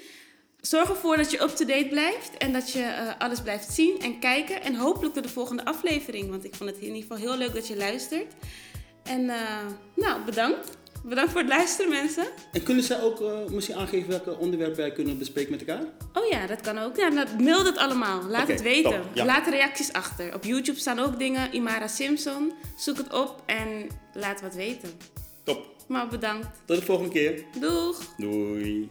Zorg 0.62 0.90
ervoor 0.90 1.18
dat 1.18 1.32
je 1.32 1.42
up-to-date 1.42 1.88
blijft 1.88 2.38
en 2.38 2.54
dat 2.54 2.72
je 2.72 3.16
alles 3.18 3.42
blijft 3.42 3.74
zien 3.74 4.00
en 4.02 4.20
kijken. 4.20 4.62
En 4.62 4.76
hopelijk 4.76 5.14
tot 5.14 5.24
de 5.24 5.30
volgende 5.30 5.66
aflevering, 5.66 6.30
want 6.30 6.44
ik 6.46 6.56
vond 6.56 6.70
het 6.70 6.80
in 6.80 6.86
ieder 6.86 7.02
geval 7.02 7.18
heel 7.18 7.38
leuk 7.38 7.54
dat 7.54 7.68
je 7.68 7.78
luistert. 7.78 8.34
En 9.08 9.30
eh, 9.30 9.66
nou, 9.96 10.22
bedankt. 10.26 10.78
Bedankt 11.04 11.32
voor 11.32 11.40
het 11.42 11.50
luisteren, 11.50 11.92
mensen. 11.92 12.28
En 12.52 12.64
kunnen 12.64 12.84
zij 12.84 13.02
ook 13.02 13.22
eh, 13.22 13.46
misschien 13.50 13.76
aangeven 13.76 14.10
welke 14.10 14.38
onderwerpen 14.38 14.78
wij 14.78 14.92
kunnen 14.92 15.18
bespreken 15.18 15.52
met 15.52 15.60
elkaar? 15.60 15.84
Oh 16.14 16.26
ja, 16.30 16.48
dat 16.48 16.62
kan 16.62 16.78
ook. 16.78 16.96
Ja, 16.96 17.08
nou, 17.08 17.28
mail 17.44 17.66
het 17.66 17.78
allemaal. 17.78 18.24
Laat 18.24 18.48
het 18.48 18.62
weten. 18.62 18.92
top, 18.92 19.10
ja. 19.14 19.26
Laat 19.26 19.48
reacties 19.48 19.94
achter. 19.94 20.34
Op 20.34 20.44
YouTube 20.44 20.80
staan 20.80 21.00
ook 21.00 21.20
dingen. 21.20 21.56
Imara 21.56 21.88
Simpson. 21.88 22.54
Zoek 22.78 22.98
het 22.98 23.14
op 23.14 23.44
en 23.46 23.88
laat 24.14 24.42
wat 24.42 24.56
weten. 24.56 24.90
Top. 25.44 25.66
Maar 25.88 26.08
bedankt. 26.08 26.48
Tot 26.66 26.80
de 26.80 26.86
volgende 26.86 27.12
keer. 27.12 27.44
Doeg! 27.60 28.02
Doei. 28.18 28.90